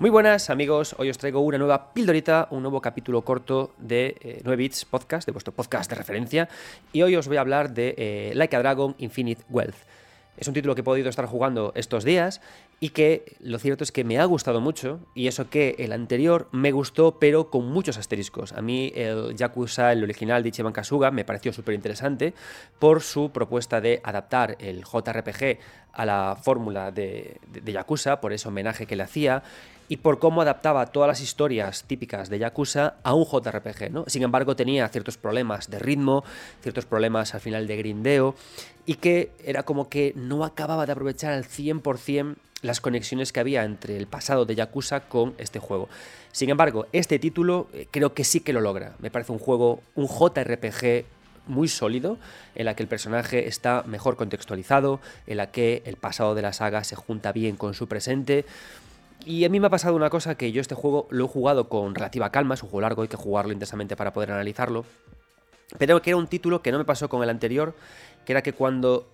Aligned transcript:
Muy 0.00 0.08
buenas 0.08 0.48
amigos, 0.48 0.94
hoy 0.96 1.10
os 1.10 1.18
traigo 1.18 1.40
una 1.40 1.58
nueva 1.58 1.92
pildorita, 1.92 2.48
un 2.52 2.62
nuevo 2.62 2.80
capítulo 2.80 3.20
corto 3.20 3.74
de 3.76 4.16
eh, 4.22 4.40
9 4.42 4.56
Bits 4.56 4.86
Podcast, 4.86 5.26
de 5.26 5.32
vuestro 5.32 5.52
podcast 5.52 5.90
de 5.90 5.96
referencia, 5.96 6.48
y 6.90 7.02
hoy 7.02 7.16
os 7.16 7.28
voy 7.28 7.36
a 7.36 7.42
hablar 7.42 7.74
de 7.74 7.94
eh, 7.98 8.32
Like 8.34 8.56
a 8.56 8.60
Dragon 8.60 8.94
Infinite 8.96 9.42
Wealth. 9.50 9.76
Es 10.38 10.48
un 10.48 10.54
título 10.54 10.74
que 10.74 10.80
he 10.80 10.84
podido 10.84 11.10
estar 11.10 11.26
jugando 11.26 11.72
estos 11.74 12.04
días 12.04 12.40
y 12.80 12.90
que 12.90 13.36
lo 13.40 13.58
cierto 13.58 13.84
es 13.84 13.92
que 13.92 14.04
me 14.04 14.18
ha 14.18 14.24
gustado 14.24 14.62
mucho 14.62 15.00
y 15.14 15.26
eso 15.26 15.50
que 15.50 15.74
el 15.78 15.92
anterior 15.92 16.48
me 16.50 16.72
gustó 16.72 17.18
pero 17.18 17.50
con 17.50 17.66
muchos 17.66 17.98
asteriscos. 17.98 18.54
A 18.54 18.62
mí 18.62 18.90
el 18.94 19.36
Yakuza, 19.36 19.92
el 19.92 20.02
original 20.02 20.42
de 20.42 20.48
Ichiban 20.48 20.72
Kasuga, 20.72 21.10
me 21.10 21.26
pareció 21.26 21.52
súper 21.52 21.74
interesante 21.74 22.32
por 22.78 23.02
su 23.02 23.32
propuesta 23.32 23.82
de 23.82 24.00
adaptar 24.02 24.56
el 24.60 24.82
JRPG 24.82 25.58
a 25.92 26.06
la 26.06 26.38
fórmula 26.42 26.90
de, 26.90 27.36
de, 27.48 27.60
de 27.60 27.72
Yakuza, 27.72 28.22
por 28.22 28.32
ese 28.32 28.48
homenaje 28.48 28.86
que 28.86 28.96
le 28.96 29.02
hacía 29.02 29.42
y 29.90 29.96
por 29.96 30.20
cómo 30.20 30.40
adaptaba 30.40 30.86
todas 30.86 31.08
las 31.08 31.20
historias 31.20 31.82
típicas 31.82 32.30
de 32.30 32.38
Yakuza 32.38 32.94
a 33.02 33.12
un 33.12 33.24
JRPG, 33.24 33.90
¿no? 33.90 34.04
Sin 34.06 34.22
embargo, 34.22 34.54
tenía 34.54 34.88
ciertos 34.88 35.18
problemas 35.18 35.68
de 35.68 35.80
ritmo, 35.80 36.22
ciertos 36.62 36.86
problemas 36.86 37.34
al 37.34 37.40
final 37.40 37.66
de 37.66 37.76
grindeo, 37.76 38.36
y 38.86 38.94
que 38.94 39.32
era 39.44 39.64
como 39.64 39.88
que 39.88 40.12
no 40.14 40.44
acababa 40.44 40.86
de 40.86 40.92
aprovechar 40.92 41.32
al 41.32 41.44
100% 41.44 42.36
las 42.62 42.80
conexiones 42.80 43.32
que 43.32 43.40
había 43.40 43.64
entre 43.64 43.96
el 43.96 44.06
pasado 44.06 44.44
de 44.44 44.54
Yakuza 44.54 45.00
con 45.00 45.34
este 45.38 45.58
juego. 45.58 45.88
Sin 46.30 46.50
embargo, 46.50 46.86
este 46.92 47.18
título 47.18 47.66
eh, 47.72 47.88
creo 47.90 48.14
que 48.14 48.22
sí 48.22 48.38
que 48.40 48.52
lo 48.52 48.60
logra. 48.60 48.94
Me 49.00 49.10
parece 49.10 49.32
un 49.32 49.40
juego, 49.40 49.82
un 49.96 50.06
JRPG 50.06 51.04
muy 51.46 51.68
sólido, 51.68 52.16
en 52.54 52.64
la 52.64 52.74
que 52.74 52.82
el 52.82 52.88
personaje 52.88 53.48
está 53.48 53.82
mejor 53.86 54.16
contextualizado, 54.16 55.00
en 55.26 55.36
la 55.36 55.50
que 55.50 55.82
el 55.84 55.96
pasado 55.96 56.34
de 56.34 56.42
la 56.42 56.52
saga 56.52 56.84
se 56.84 56.96
junta 56.96 57.32
bien 57.32 57.56
con 57.56 57.74
su 57.74 57.88
presente. 57.88 58.44
Y 59.24 59.44
a 59.44 59.48
mí 59.48 59.60
me 59.60 59.66
ha 59.66 59.70
pasado 59.70 59.94
una 59.94 60.10
cosa 60.10 60.34
que 60.34 60.50
yo 60.52 60.60
este 60.60 60.74
juego 60.74 61.06
lo 61.10 61.26
he 61.26 61.28
jugado 61.28 61.68
con 61.68 61.94
relativa 61.94 62.30
calma, 62.30 62.54
es 62.54 62.62
un 62.62 62.70
juego 62.70 62.80
largo, 62.82 63.02
hay 63.02 63.08
que 63.08 63.16
jugarlo 63.16 63.52
intensamente 63.52 63.96
para 63.96 64.12
poder 64.12 64.32
analizarlo. 64.32 64.84
Pero 65.78 66.00
que 66.02 66.10
era 66.10 66.16
un 66.16 66.26
título 66.26 66.62
que 66.62 66.72
no 66.72 66.78
me 66.78 66.84
pasó 66.84 67.08
con 67.08 67.22
el 67.22 67.30
anterior, 67.30 67.74
que 68.24 68.32
era 68.32 68.42
que 68.42 68.52
cuando 68.52 69.08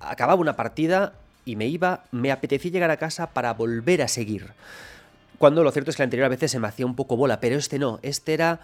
acababa 0.00 0.40
una 0.40 0.56
partida 0.56 1.14
y 1.44 1.56
me 1.56 1.66
iba, 1.66 2.04
me 2.12 2.32
apetecía 2.32 2.70
llegar 2.70 2.90
a 2.90 2.96
casa 2.96 3.28
para 3.28 3.52
volver 3.52 4.02
a 4.02 4.08
seguir. 4.08 4.52
Cuando 5.38 5.62
lo 5.62 5.70
cierto 5.70 5.90
es 5.90 5.96
que 5.96 6.02
el 6.02 6.06
anterior 6.06 6.26
a 6.26 6.30
veces 6.30 6.50
se 6.50 6.58
me 6.58 6.68
hacía 6.68 6.86
un 6.86 6.96
poco 6.96 7.16
bola, 7.16 7.40
pero 7.40 7.56
este 7.56 7.78
no, 7.78 7.98
este 8.02 8.32
era 8.32 8.60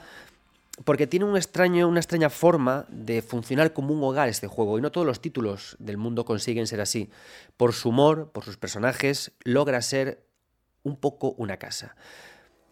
porque 0.85 1.07
tiene 1.07 1.27
un 1.27 1.37
extraño, 1.37 1.87
una 1.87 2.01
extraña 2.01 2.31
forma 2.31 2.87
de 2.89 3.21
funcionar 3.21 3.73
como 3.73 3.93
un 3.93 4.03
hogar 4.03 4.29
este 4.29 4.47
juego, 4.47 4.79
y 4.79 4.83
no 4.83 4.91
todos 4.91 5.07
los 5.07 5.21
títulos 5.21 5.77
del 5.79 5.99
mundo 5.99 6.25
consiguen 6.25 6.67
ser 6.67 6.81
así. 6.81 7.11
Por 7.57 7.75
su 7.75 7.91
humor, 7.91 8.31
por 8.33 8.45
sus 8.45 8.57
personajes, 8.57 9.33
logra 9.45 9.83
ser 9.83 10.25
un 10.83 10.97
poco 10.97 11.35
una 11.39 11.59
casa. 11.59 11.97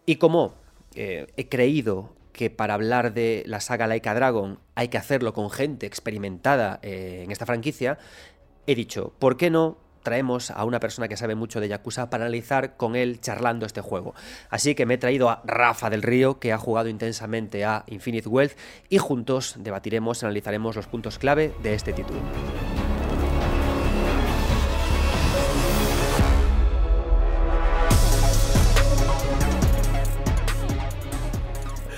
Y 0.05 0.15
como 0.15 0.55
eh, 0.95 1.27
he 1.37 1.49
creído 1.49 2.15
que 2.33 2.49
para 2.49 2.73
hablar 2.73 3.13
de 3.13 3.43
la 3.45 3.59
saga 3.59 3.87
Laika 3.87 4.13
Dragon 4.13 4.59
hay 4.75 4.87
que 4.87 4.97
hacerlo 4.97 5.33
con 5.33 5.49
gente 5.49 5.85
experimentada 5.85 6.79
eh, 6.81 7.21
en 7.23 7.31
esta 7.31 7.45
franquicia, 7.45 7.97
he 8.67 8.75
dicho, 8.75 9.13
¿por 9.19 9.37
qué 9.37 9.49
no 9.49 9.77
traemos 10.01 10.51
a 10.51 10.63
una 10.65 10.79
persona 10.79 11.07
que 11.07 11.17
sabe 11.17 11.35
mucho 11.35 11.59
de 11.59 11.67
Yakuza 11.67 12.09
para 12.09 12.25
analizar 12.25 12.75
con 12.77 12.95
él 12.95 13.21
charlando 13.21 13.65
este 13.65 13.81
juego. 13.81 14.13
Así 14.49 14.75
que 14.75 14.85
me 14.85 14.95
he 14.95 14.97
traído 14.97 15.29
a 15.29 15.41
Rafa 15.45 15.89
del 15.89 16.01
Río, 16.01 16.39
que 16.39 16.53
ha 16.53 16.57
jugado 16.57 16.89
intensamente 16.89 17.65
a 17.65 17.83
Infinite 17.87 18.27
Wealth, 18.27 18.57
y 18.89 18.97
juntos 18.97 19.55
debatiremos, 19.59 20.23
analizaremos 20.23 20.75
los 20.75 20.87
puntos 20.87 21.19
clave 21.19 21.53
de 21.61 21.73
este 21.73 21.93
título. 21.93 22.19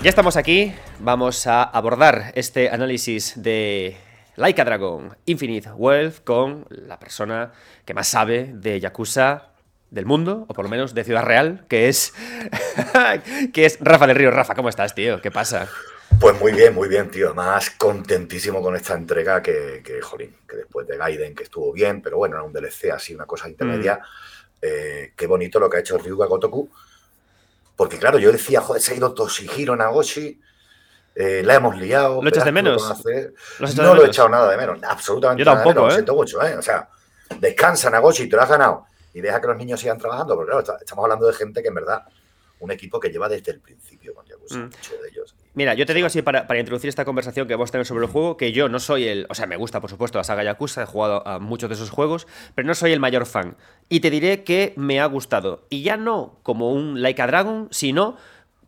Ya 0.04 0.10
estamos 0.10 0.36
aquí, 0.36 0.74
vamos 0.98 1.46
a 1.46 1.62
abordar 1.62 2.30
este 2.34 2.68
análisis 2.68 3.42
de 3.42 3.96
Like 4.36 4.60
a 4.60 4.64
Dragon 4.66 5.16
Infinite 5.24 5.70
Wealth 5.70 6.22
con 6.24 6.66
la 6.68 6.98
persona 6.98 7.52
que 7.86 7.94
más 7.94 8.08
sabe 8.08 8.50
de 8.52 8.80
Yakuza 8.80 9.54
del 9.90 10.04
mundo, 10.04 10.44
o 10.46 10.52
por 10.52 10.66
lo 10.66 10.68
menos 10.68 10.92
de 10.92 11.04
Ciudad 11.04 11.22
Real, 11.22 11.64
que 11.70 11.88
es, 11.88 12.12
que 13.54 13.64
es 13.64 13.78
Rafa 13.80 14.06
del 14.06 14.16
Río. 14.16 14.30
Rafa, 14.30 14.54
¿cómo 14.54 14.68
estás, 14.68 14.94
tío? 14.94 15.22
¿Qué 15.22 15.30
pasa? 15.30 15.70
Pues 16.20 16.38
muy 16.38 16.52
bien, 16.52 16.74
muy 16.74 16.90
bien, 16.90 17.10
tío. 17.10 17.34
Más 17.34 17.70
contentísimo 17.70 18.60
con 18.60 18.76
esta 18.76 18.92
entrega 18.92 19.40
que, 19.42 19.80
que, 19.82 20.02
jolín, 20.02 20.36
que 20.46 20.56
después 20.56 20.86
de 20.86 20.98
Gaiden, 20.98 21.34
que 21.34 21.44
estuvo 21.44 21.72
bien, 21.72 22.02
pero 22.02 22.18
bueno, 22.18 22.36
era 22.36 22.44
un 22.44 22.52
DLC 22.52 22.90
así, 22.92 23.14
una 23.14 23.24
cosa 23.24 23.48
intermedia. 23.48 23.94
Mm. 23.94 24.56
Eh, 24.60 25.12
qué 25.16 25.26
bonito 25.26 25.58
lo 25.58 25.70
que 25.70 25.78
ha 25.78 25.80
hecho 25.80 25.96
Ryuga 25.96 26.26
Gotoku. 26.26 26.68
Porque 27.76 27.98
claro, 27.98 28.18
yo 28.18 28.30
decía, 28.30 28.60
joder, 28.60 28.80
se 28.80 28.92
ha 28.92 28.96
ido 28.96 29.12
Toshihiro 29.14 29.74
Nagoshi, 29.76 30.40
eh, 31.14 31.42
la 31.44 31.54
hemos 31.54 31.76
liado. 31.76 32.22
¿Lo 32.22 32.28
echas 32.28 32.44
de 32.44 32.52
menos? 32.52 32.82
¿Lo 32.82 32.88
no 32.88 33.02
de 33.04 33.32
menos? 33.58 33.96
lo 33.96 34.04
he 34.04 34.08
echado 34.08 34.28
nada 34.28 34.50
de 34.50 34.56
menos, 34.56 34.78
absolutamente 34.82 35.44
yo 35.44 35.44
tampoco, 35.44 35.74
nada 35.74 35.74
de 35.74 35.80
menos. 35.80 35.92
¿eh? 35.92 35.96
siento 35.96 36.14
mucho, 36.14 36.42
¿eh? 36.42 36.56
O 36.56 36.62
sea, 36.62 36.88
descansa 37.38 37.90
Nagoshi, 37.90 38.28
te 38.28 38.36
lo 38.36 38.42
has 38.42 38.48
ganado 38.48 38.86
y 39.12 39.20
deja 39.20 39.40
que 39.40 39.46
los 39.46 39.56
niños 39.56 39.80
sigan 39.80 39.96
trabajando, 39.96 40.34
porque 40.34 40.50
claro, 40.50 40.78
estamos 40.80 41.04
hablando 41.04 41.26
de 41.26 41.32
gente 41.32 41.62
que 41.62 41.68
en 41.68 41.74
verdad, 41.74 42.02
un 42.58 42.70
equipo 42.72 42.98
que 42.98 43.10
lleva 43.10 43.28
desde 43.28 43.52
el 43.52 43.60
principio 43.60 44.12
con 44.14 44.26
Yakuza, 44.26 44.58
mm. 44.58 44.64
muchos 44.64 45.02
de 45.02 45.08
ellos. 45.08 45.34
Mira, 45.54 45.74
yo 45.74 45.86
te 45.86 45.94
digo 45.94 46.08
así 46.08 46.20
para, 46.20 46.48
para, 46.48 46.58
introducir 46.58 46.88
esta 46.88 47.04
conversación 47.04 47.46
que 47.46 47.54
vamos 47.54 47.70
a 47.70 47.72
tener 47.72 47.86
sobre 47.86 48.04
el 48.04 48.10
juego, 48.10 48.36
que 48.36 48.50
yo 48.50 48.68
no 48.68 48.80
soy 48.80 49.06
el. 49.06 49.26
O 49.28 49.34
sea, 49.34 49.46
me 49.46 49.56
gusta, 49.56 49.80
por 49.80 49.88
supuesto, 49.88 50.18
la 50.18 50.24
saga 50.24 50.42
Yakuza, 50.42 50.82
he 50.82 50.86
jugado 50.86 51.26
a 51.26 51.38
muchos 51.38 51.68
de 51.68 51.76
esos 51.76 51.90
juegos, 51.90 52.26
pero 52.56 52.66
no 52.66 52.74
soy 52.74 52.90
el 52.90 52.98
mayor 52.98 53.24
fan. 53.24 53.56
Y 53.88 54.00
te 54.00 54.10
diré 54.10 54.42
que 54.42 54.74
me 54.76 55.00
ha 55.00 55.06
gustado. 55.06 55.66
Y 55.70 55.82
ya 55.82 55.96
no 55.96 56.40
como 56.42 56.72
un 56.72 57.02
Like 57.02 57.22
a 57.22 57.28
Dragon, 57.28 57.68
sino 57.70 58.16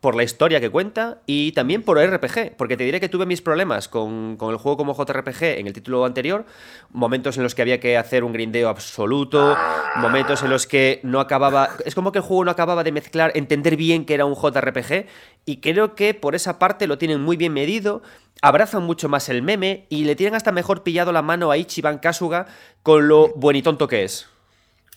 por 0.07 0.15
la 0.15 0.23
historia 0.23 0.61
que 0.61 0.71
cuenta 0.71 1.21
y 1.27 1.51
también 1.51 1.83
por 1.83 1.99
RPG, 1.99 2.57
porque 2.57 2.77
te 2.77 2.85
diré 2.85 3.01
que 3.01 3.09
tuve 3.09 3.27
mis 3.27 3.43
problemas 3.43 3.89
con, 3.89 4.37
con, 4.37 4.53
el 4.53 4.57
juego 4.57 4.77
como 4.77 4.95
JRPG 4.95 5.59
en 5.59 5.67
el 5.67 5.73
título 5.73 6.05
anterior, 6.05 6.45
momentos 6.91 7.37
en 7.39 7.43
los 7.43 7.57
que 7.57 7.63
había 7.63 7.81
que 7.81 7.97
hacer 7.97 8.23
un 8.23 8.33
grindeo 8.33 8.69
absoluto, 8.69 9.57
momentos 9.97 10.45
en 10.45 10.51
los 10.51 10.69
que 10.69 11.01
no 11.03 11.19
acababa, 11.19 11.71
es 11.85 11.97
como 11.97 12.13
que 12.13 12.19
el 12.19 12.25
juego 12.25 12.45
no 12.45 12.53
acababa 12.53 12.85
de 12.85 12.93
mezclar, 12.93 13.33
entender 13.35 13.75
bien 13.77 14.05
que 14.05 14.15
era 14.15 14.27
un 14.27 14.37
JRPG 14.37 15.07
y 15.45 15.61
creo 15.61 15.97
que 15.97 16.15
por 16.15 16.37
esa 16.37 16.61
parte 16.61 16.87
lo 16.87 16.99
tienen 16.99 17.21
muy 17.21 17.37
bien 17.37 17.53
medido, 17.53 18.01
abrazan 18.43 18.85
mucho 18.85 19.09
más 19.09 19.29
el 19.29 19.43
meme 19.43 19.87
y 19.89 20.05
le 20.05 20.15
tienen 20.15 20.37
hasta 20.37 20.53
mejor 20.53 20.85
pillado 20.85 21.11
la 21.11 21.23
mano 21.23 21.51
a 21.51 21.57
Ichiban 21.57 21.99
Kasuga 21.99 22.47
con 22.85 23.09
lo 23.09 23.31
buen 23.31 23.57
y 23.57 23.63
tonto 23.63 23.89
que 23.89 24.05
es. 24.05 24.29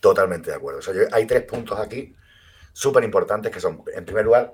Totalmente 0.01 0.51
de 0.51 0.57
acuerdo, 0.57 0.81
hay 1.11 1.25
tres 1.25 1.41
puntos 1.45 1.79
aquí 1.79 2.13
súper 2.73 3.03
importantes 3.03 3.51
que 3.51 3.59
son, 3.59 3.81
en 3.95 4.05
primer 4.05 4.23
lugar, 4.23 4.53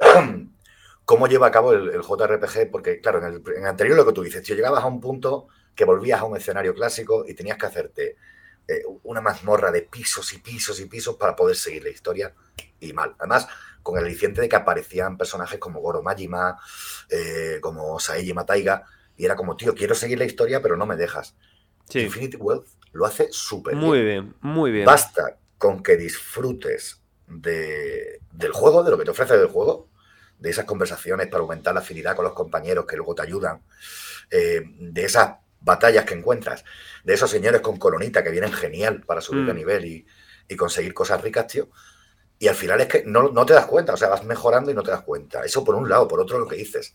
cómo 1.04 1.26
lleva 1.26 1.48
a 1.48 1.50
cabo 1.50 1.72
el, 1.72 1.90
el 1.90 2.02
JRPG, 2.02 2.70
porque 2.70 3.00
claro, 3.00 3.18
en 3.18 3.24
el, 3.24 3.42
en 3.56 3.62
el, 3.62 3.66
anterior 3.66 3.96
lo 3.96 4.06
que 4.06 4.12
tú 4.12 4.22
dices, 4.22 4.42
tío, 4.42 4.56
llegabas 4.56 4.84
a 4.84 4.86
un 4.86 5.00
punto 5.00 5.48
que 5.74 5.84
volvías 5.84 6.20
a 6.20 6.24
un 6.24 6.36
escenario 6.36 6.74
clásico 6.74 7.24
y 7.26 7.34
tenías 7.34 7.58
que 7.58 7.66
hacerte 7.66 8.16
eh, 8.68 8.84
una 9.02 9.20
mazmorra 9.20 9.72
de 9.72 9.82
pisos 9.82 10.32
y 10.32 10.38
pisos 10.38 10.78
y 10.78 10.86
pisos 10.86 11.16
para 11.16 11.34
poder 11.34 11.56
seguir 11.56 11.82
la 11.82 11.90
historia 11.90 12.32
y 12.78 12.92
mal. 12.92 13.16
Además, 13.18 13.48
con 13.82 13.98
el 13.98 14.04
aliciente 14.04 14.40
de 14.40 14.48
que 14.48 14.54
aparecían 14.54 15.18
personajes 15.18 15.58
como 15.58 15.80
Goro 15.80 16.02
Majima, 16.02 16.56
eh, 17.08 17.58
como 17.60 17.98
Saeji 17.98 18.32
Mataiga, 18.32 18.84
y 19.16 19.24
era 19.24 19.34
como, 19.34 19.56
tío, 19.56 19.74
quiero 19.74 19.96
seguir 19.96 20.18
la 20.18 20.24
historia, 20.24 20.62
pero 20.62 20.76
no 20.76 20.86
me 20.86 20.94
dejas. 20.94 21.34
Sí. 21.88 22.00
Infinity 22.00 22.36
Wealth 22.36 22.68
lo 22.92 23.06
hace 23.06 23.28
súper 23.32 23.74
bien. 23.74 23.86
Muy 23.86 24.02
bien, 24.02 24.34
muy 24.40 24.70
bien. 24.70 24.84
Basta 24.84 25.36
con 25.58 25.82
que 25.82 25.96
disfrutes 25.96 27.02
de, 27.26 28.20
del 28.30 28.52
juego, 28.52 28.84
de 28.84 28.92
lo 28.92 28.98
que 28.98 29.04
te 29.04 29.10
ofrece 29.10 29.36
del 29.36 29.48
juego, 29.48 29.89
de 30.40 30.50
esas 30.50 30.64
conversaciones 30.64 31.28
para 31.28 31.42
aumentar 31.42 31.74
la 31.74 31.80
afinidad 31.80 32.16
con 32.16 32.24
los 32.24 32.34
compañeros 32.34 32.86
que 32.86 32.96
luego 32.96 33.14
te 33.14 33.22
ayudan, 33.22 33.62
eh, 34.30 34.62
de 34.78 35.04
esas 35.04 35.36
batallas 35.60 36.04
que 36.04 36.14
encuentras, 36.14 36.64
de 37.04 37.14
esos 37.14 37.30
señores 37.30 37.60
con 37.60 37.78
colonita 37.78 38.24
que 38.24 38.30
vienen 38.30 38.52
genial 38.52 39.02
para 39.06 39.20
subir 39.20 39.42
mm. 39.42 39.46
de 39.46 39.54
nivel 39.54 39.84
y, 39.84 40.06
y, 40.48 40.56
conseguir 40.56 40.94
cosas 40.94 41.20
ricas, 41.20 41.46
tío. 41.46 41.68
Y 42.38 42.48
al 42.48 42.54
final 42.54 42.80
es 42.80 42.88
que 42.88 43.04
no, 43.04 43.30
no, 43.30 43.44
te 43.44 43.52
das 43.52 43.66
cuenta, 43.66 43.92
o 43.92 43.96
sea, 43.98 44.08
vas 44.08 44.24
mejorando 44.24 44.70
y 44.70 44.74
no 44.74 44.82
te 44.82 44.90
das 44.90 45.02
cuenta. 45.02 45.44
Eso 45.44 45.62
por 45.62 45.74
un 45.74 45.88
lado, 45.88 46.08
por 46.08 46.20
otro 46.20 46.38
lo 46.38 46.48
que 46.48 46.56
dices. 46.56 46.94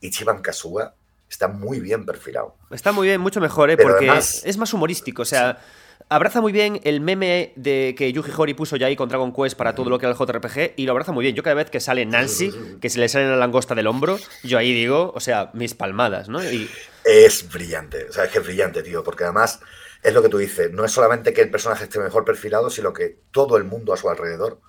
Ichiban 0.00 0.42
Kasuga 0.42 0.94
está 1.28 1.46
muy 1.46 1.78
bien 1.78 2.04
perfilado. 2.04 2.56
Está 2.70 2.90
muy 2.90 3.06
bien, 3.06 3.20
mucho 3.20 3.40
mejor, 3.40 3.70
¿eh? 3.70 3.76
porque 3.76 4.08
además, 4.08 4.42
es 4.44 4.56
más 4.58 4.74
humorístico, 4.74 5.22
o 5.22 5.26
sea... 5.26 5.58
Sí 5.60 5.81
abraza 6.14 6.40
muy 6.40 6.52
bien 6.52 6.80
el 6.84 7.00
meme 7.00 7.52
de 7.56 7.94
que 7.96 8.12
Yuji 8.12 8.32
Horii 8.36 8.54
puso 8.54 8.76
ya 8.76 8.86
ahí 8.86 8.96
con 8.96 9.08
Dragon 9.08 9.32
Quest 9.32 9.56
para 9.56 9.74
todo 9.74 9.88
lo 9.88 9.98
que 9.98 10.06
era 10.06 10.14
el 10.14 10.18
JRPG 10.18 10.74
y 10.76 10.84
lo 10.84 10.92
abraza 10.92 11.12
muy 11.12 11.22
bien. 11.22 11.34
Yo 11.34 11.42
cada 11.42 11.54
vez 11.54 11.70
que 11.70 11.80
sale 11.80 12.04
Nancy, 12.04 12.52
que 12.80 12.90
se 12.90 12.98
le 12.98 13.08
sale 13.08 13.28
la 13.28 13.36
langosta 13.36 13.74
del 13.74 13.86
hombro, 13.86 14.18
yo 14.42 14.58
ahí 14.58 14.72
digo, 14.72 15.12
o 15.14 15.20
sea, 15.20 15.50
mis 15.54 15.74
palmadas, 15.74 16.28
¿no? 16.28 16.42
Y... 16.44 16.70
Es 17.04 17.50
brillante, 17.50 18.06
o 18.08 18.12
sea, 18.12 18.24
es 18.24 18.30
que 18.30 18.38
es 18.38 18.44
brillante, 18.44 18.82
tío, 18.82 19.02
porque 19.02 19.24
además 19.24 19.60
es 20.02 20.12
lo 20.12 20.22
que 20.22 20.28
tú 20.28 20.38
dices, 20.38 20.70
no 20.70 20.84
es 20.84 20.92
solamente 20.92 21.32
que 21.32 21.40
el 21.40 21.50
personaje 21.50 21.84
esté 21.84 21.98
mejor 21.98 22.24
perfilado, 22.24 22.70
sino 22.70 22.92
que 22.92 23.18
todo 23.30 23.56
el 23.56 23.64
mundo 23.64 23.92
a 23.92 23.96
su 23.96 24.08
alrededor 24.10 24.60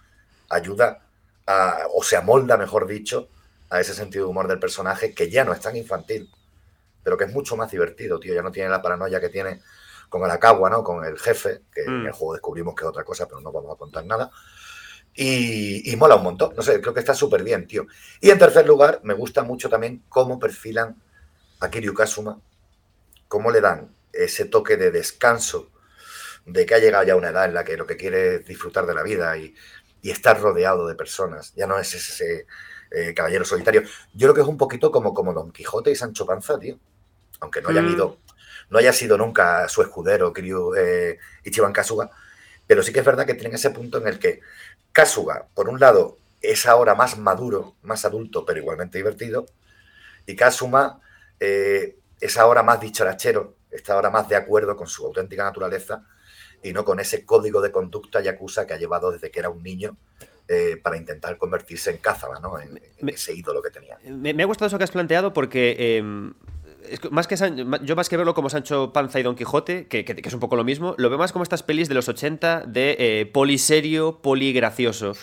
ayuda 0.49 1.01
a, 1.45 1.79
o 1.93 2.03
se 2.03 2.15
amolda, 2.15 2.57
mejor 2.57 2.87
dicho, 2.87 3.27
a 3.69 3.81
ese 3.81 3.93
sentido 3.93 4.25
de 4.25 4.31
humor 4.31 4.47
del 4.47 4.59
personaje 4.59 5.13
que 5.13 5.29
ya 5.29 5.43
no 5.43 5.51
es 5.51 5.59
tan 5.59 5.75
infantil, 5.75 6.29
pero 7.03 7.17
que 7.17 7.25
es 7.25 7.31
mucho 7.33 7.57
más 7.57 7.69
divertido, 7.69 8.19
tío, 8.19 8.33
ya 8.33 8.41
no 8.41 8.51
tiene 8.51 8.69
la 8.69 8.81
paranoia 8.81 9.19
que 9.19 9.29
tiene 9.29 9.59
con 10.13 10.25
el 10.25 10.29
Acagua, 10.29 10.69
¿no? 10.69 10.83
Con 10.83 11.03
el 11.03 11.17
jefe, 11.17 11.63
que 11.73 11.81
mm. 11.89 12.01
en 12.01 12.05
el 12.05 12.11
juego 12.11 12.33
descubrimos 12.33 12.75
que 12.75 12.83
es 12.83 12.87
otra 12.87 13.03
cosa, 13.03 13.27
pero 13.27 13.41
no 13.41 13.51
vamos 13.51 13.73
a 13.73 13.79
contar 13.79 14.05
nada. 14.05 14.29
Y, 15.15 15.91
mola 15.97 16.17
un 16.17 16.23
montón. 16.23 16.53
No 16.55 16.61
sé, 16.61 16.79
creo 16.81 16.93
que 16.93 16.99
está 16.99 17.15
súper 17.15 17.41
bien, 17.43 17.65
tío. 17.65 17.87
Y 18.21 18.29
en 18.29 18.37
tercer 18.37 18.67
lugar, 18.67 18.99
me 19.01 19.15
gusta 19.15 19.41
mucho 19.41 19.69
también 19.69 20.03
cómo 20.09 20.37
perfilan 20.37 21.01
a 21.61 21.71
Kiryu 21.71 21.95
Kasuma, 21.95 22.39
cómo 23.27 23.49
le 23.49 23.59
dan 23.59 23.95
ese 24.11 24.45
toque 24.45 24.77
de 24.77 24.91
descanso, 24.91 25.71
de 26.45 26.63
que 26.67 26.75
ha 26.75 26.77
llegado 26.77 27.05
ya 27.05 27.15
una 27.15 27.29
edad 27.29 27.45
en 27.45 27.55
la 27.55 27.63
que 27.63 27.75
lo 27.75 27.87
que 27.87 27.97
quiere 27.97 28.35
es 28.35 28.45
disfrutar 28.45 28.85
de 28.85 28.93
la 28.93 29.01
vida 29.01 29.35
y, 29.35 29.55
estar 30.03 30.39
rodeado 30.39 30.87
de 30.87 30.93
personas. 30.93 31.55
Ya 31.55 31.65
no 31.65 31.79
es 31.79 31.91
ese 31.95 32.45
eh, 32.91 33.15
caballero 33.15 33.45
solitario. 33.45 33.81
Yo 34.13 34.27
creo 34.27 34.33
que 34.35 34.41
es 34.41 34.47
un 34.47 34.57
poquito 34.57 34.91
como, 34.91 35.11
como 35.11 35.33
Don 35.33 35.51
Quijote 35.51 35.89
y 35.89 35.95
Sancho 35.95 36.27
Panza, 36.27 36.59
tío. 36.59 36.77
Aunque 37.39 37.63
no 37.63 37.69
haya 37.69 37.81
mm. 37.81 37.89
ido, 37.89 38.19
no 38.69 38.79
haya 38.79 38.93
sido 38.93 39.17
nunca 39.17 39.67
su 39.69 39.81
escudero, 39.81 40.33
Kiryu 40.33 40.75
eh, 40.75 41.19
Ichiban 41.43 41.73
Kasuga, 41.73 42.09
pero 42.67 42.83
sí 42.83 42.91
que 42.93 42.99
es 42.99 43.05
verdad 43.05 43.25
que 43.25 43.33
tienen 43.33 43.55
ese 43.55 43.71
punto 43.71 43.97
en 43.97 44.07
el 44.07 44.19
que 44.19 44.41
Kasuga, 44.91 45.47
por 45.53 45.69
un 45.69 45.79
lado, 45.79 46.17
es 46.41 46.65
ahora 46.65 46.93
más 46.93 47.17
maduro, 47.17 47.75
más 47.83 48.05
adulto, 48.05 48.45
pero 48.45 48.59
igualmente 48.59 48.97
divertido, 48.97 49.45
y 50.25 50.35
Kasuma 50.35 50.99
eh, 51.39 51.97
es 52.19 52.37
ahora 52.37 52.63
más 52.63 52.79
dicharachero, 52.79 53.55
está 53.71 53.93
ahora 53.93 54.09
más 54.09 54.29
de 54.29 54.35
acuerdo 54.35 54.75
con 54.75 54.87
su 54.87 55.05
auténtica 55.05 55.43
naturaleza 55.43 56.05
y 56.61 56.71
no 56.71 56.85
con 56.85 56.99
ese 56.99 57.25
código 57.25 57.61
de 57.61 57.71
conducta 57.71 58.21
yakuza 58.21 58.65
que 58.65 58.73
ha 58.73 58.77
llevado 58.77 59.11
desde 59.11 59.31
que 59.31 59.39
era 59.39 59.49
un 59.49 59.63
niño 59.63 59.97
eh, 60.47 60.77
para 60.81 60.97
intentar 60.97 61.37
convertirse 61.37 61.91
en 61.91 61.97
Cázaba, 61.97 62.39
¿no? 62.39 62.59
En, 62.59 62.79
ese 63.07 63.33
ídolo 63.33 63.61
que 63.61 63.69
tenía. 63.69 63.97
Me, 64.05 64.41
ha 64.41 64.45
gustado 64.45 64.67
eso 64.67 64.77
que 64.77 64.83
has 64.83 64.91
planteado 64.91 65.33
porque 65.33 66.01
em, 66.89 67.11
más 67.11 67.27
que 67.27 67.35
yo 67.83 67.95
más 67.95 68.09
que 68.09 68.17
verlo 68.17 68.33
como 68.33 68.49
Sancho 68.49 68.93
Panza 68.93 69.19
y 69.19 69.23
Don 69.23 69.35
Quijote, 69.35 69.87
que, 69.87 70.05
es 70.23 70.33
un 70.33 70.39
poco 70.39 70.55
lo 70.55 70.63
mismo, 70.63 70.95
lo 70.97 71.09
veo 71.09 71.17
más 71.17 71.31
como 71.31 71.43
estas 71.43 71.63
pelis 71.63 71.87
de 71.89 71.95
los 71.95 72.07
80 72.07 72.65
de 72.67 72.95
eh, 72.99 73.25
poli 73.25 73.57
serio, 73.57 74.19
poli 74.21 74.53
gracioso. 74.53 75.13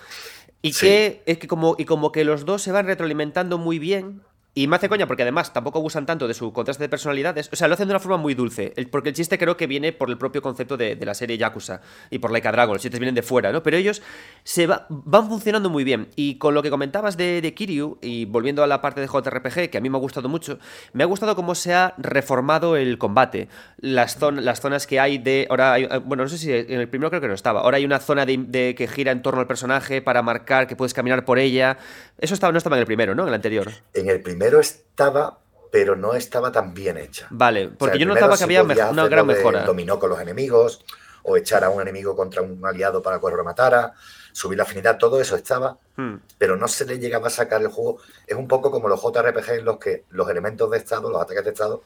Y 0.62 0.72
que 0.72 1.22
es 1.24 1.38
que 1.38 1.48
como, 1.48 1.74
y 1.78 1.86
como 1.86 2.12
que 2.12 2.24
los 2.24 2.44
dos 2.44 2.60
se 2.60 2.70
van 2.70 2.86
retroalimentando 2.86 3.56
muy 3.56 3.78
bien 3.78 4.20
y 4.52 4.66
me 4.66 4.76
hace 4.76 4.88
coña 4.88 5.06
porque 5.06 5.22
además 5.22 5.52
tampoco 5.52 5.78
abusan 5.78 6.06
tanto 6.06 6.26
de 6.26 6.34
su 6.34 6.52
contraste 6.52 6.82
de 6.82 6.88
personalidades. 6.88 7.48
O 7.52 7.56
sea, 7.56 7.68
lo 7.68 7.74
hacen 7.74 7.86
de 7.86 7.92
una 7.92 8.00
forma 8.00 8.16
muy 8.16 8.34
dulce. 8.34 8.74
porque 8.90 9.10
el 9.10 9.14
chiste 9.14 9.38
creo 9.38 9.56
que 9.56 9.68
viene 9.68 9.92
por 9.92 10.10
el 10.10 10.18
propio 10.18 10.42
concepto 10.42 10.76
de, 10.76 10.96
la 11.00 11.14
serie 11.14 11.38
Yakuza 11.38 11.80
y 12.10 12.18
por 12.18 12.32
Laika 12.32 12.50
Dragon. 12.50 12.74
Los 12.74 12.82
chistes 12.82 12.98
vienen 12.98 13.14
de 13.14 13.22
fuera, 13.22 13.52
¿no? 13.52 13.62
Pero 13.62 13.76
ellos 13.76 14.02
se 14.42 14.66
van 14.66 15.28
funcionando 15.28 15.70
muy 15.70 15.84
bien. 15.84 16.08
Y 16.16 16.38
con 16.38 16.54
lo 16.54 16.62
que 16.62 16.70
comentabas 16.70 17.16
de, 17.16 17.40
de, 17.40 17.54
Kiryu, 17.54 17.98
y 18.02 18.24
volviendo 18.24 18.64
a 18.64 18.66
la 18.66 18.80
parte 18.82 19.00
de 19.00 19.06
JRPG, 19.06 19.70
que 19.70 19.78
a 19.78 19.80
mí 19.80 19.88
me 19.88 19.98
ha 19.98 20.00
gustado 20.00 20.28
mucho, 20.28 20.58
me 20.92 21.04
ha 21.04 21.06
gustado 21.06 21.36
cómo 21.36 21.54
se 21.54 21.72
ha 21.72 21.94
reformado 21.98 22.76
el 22.76 22.98
combate. 22.98 23.48
Las, 23.78 24.18
las 24.20 24.60
zonas 24.60 24.88
que 24.88 24.98
hay 24.98 25.18
de. 25.18 25.46
Ahora 25.48 25.74
hay, 25.74 25.86
Bueno, 26.04 26.24
no 26.24 26.28
sé 26.28 26.38
si 26.38 26.52
en 26.52 26.80
el 26.80 26.88
primero 26.88 27.10
creo 27.10 27.20
que 27.20 27.28
no 27.28 27.34
estaba. 27.34 27.60
Ahora 27.60 27.76
hay 27.76 27.84
una 27.84 28.00
zona 28.00 28.26
de, 28.26 28.74
que 28.76 28.88
gira 28.88 29.12
en 29.12 29.22
torno 29.22 29.40
al 29.40 29.46
personaje 29.46 30.02
para 30.02 30.22
marcar 30.22 30.66
que 30.66 30.74
puedes 30.74 30.92
caminar 30.92 31.24
por 31.24 31.38
ella. 31.38 31.78
Eso 32.18 32.34
estaba, 32.34 32.52
no 32.52 32.58
estaba 32.58 32.76
en 32.76 32.80
el 32.80 32.86
primero, 32.86 33.14
¿no? 33.14 33.22
En 33.22 33.28
el 33.28 33.34
anterior. 33.34 33.70
En 33.94 34.10
el 34.10 34.20
primero 34.20 34.39
primero 34.40 34.60
estaba, 34.60 35.38
pero 35.70 35.96
no 35.96 36.14
estaba 36.14 36.50
tan 36.50 36.72
bien 36.72 36.96
hecha. 36.96 37.26
Vale, 37.28 37.68
porque 37.68 37.98
yo 37.98 38.06
notaba 38.06 38.38
que 38.38 38.44
había 38.44 38.62
una 38.62 39.06
gran 39.06 39.26
mejora. 39.26 39.64
Dominó 39.64 39.98
con 39.98 40.08
los 40.08 40.18
enemigos, 40.18 40.82
o 41.24 41.36
echar 41.36 41.62
a 41.62 41.68
un 41.68 41.82
enemigo 41.82 42.16
contra 42.16 42.40
un 42.40 42.64
aliado 42.64 43.02
para 43.02 43.20
que 43.20 43.30
lo 43.30 43.44
matara, 43.44 43.92
subir 44.32 44.56
la 44.56 44.64
afinidad, 44.64 44.96
todo 44.96 45.20
eso 45.20 45.36
estaba, 45.36 45.76
hmm. 45.96 46.14
pero 46.38 46.56
no 46.56 46.68
se 46.68 46.86
le 46.86 46.98
llegaba 46.98 47.26
a 47.26 47.30
sacar 47.30 47.60
el 47.60 47.68
juego. 47.68 47.98
Es 48.26 48.34
un 48.34 48.48
poco 48.48 48.70
como 48.70 48.88
los 48.88 49.02
JRPG 49.02 49.58
en 49.58 49.64
los 49.66 49.76
que 49.76 50.04
los 50.08 50.30
elementos 50.30 50.70
de 50.70 50.78
estado, 50.78 51.10
los 51.10 51.20
ataques 51.20 51.44
de 51.44 51.50
estado, 51.50 51.82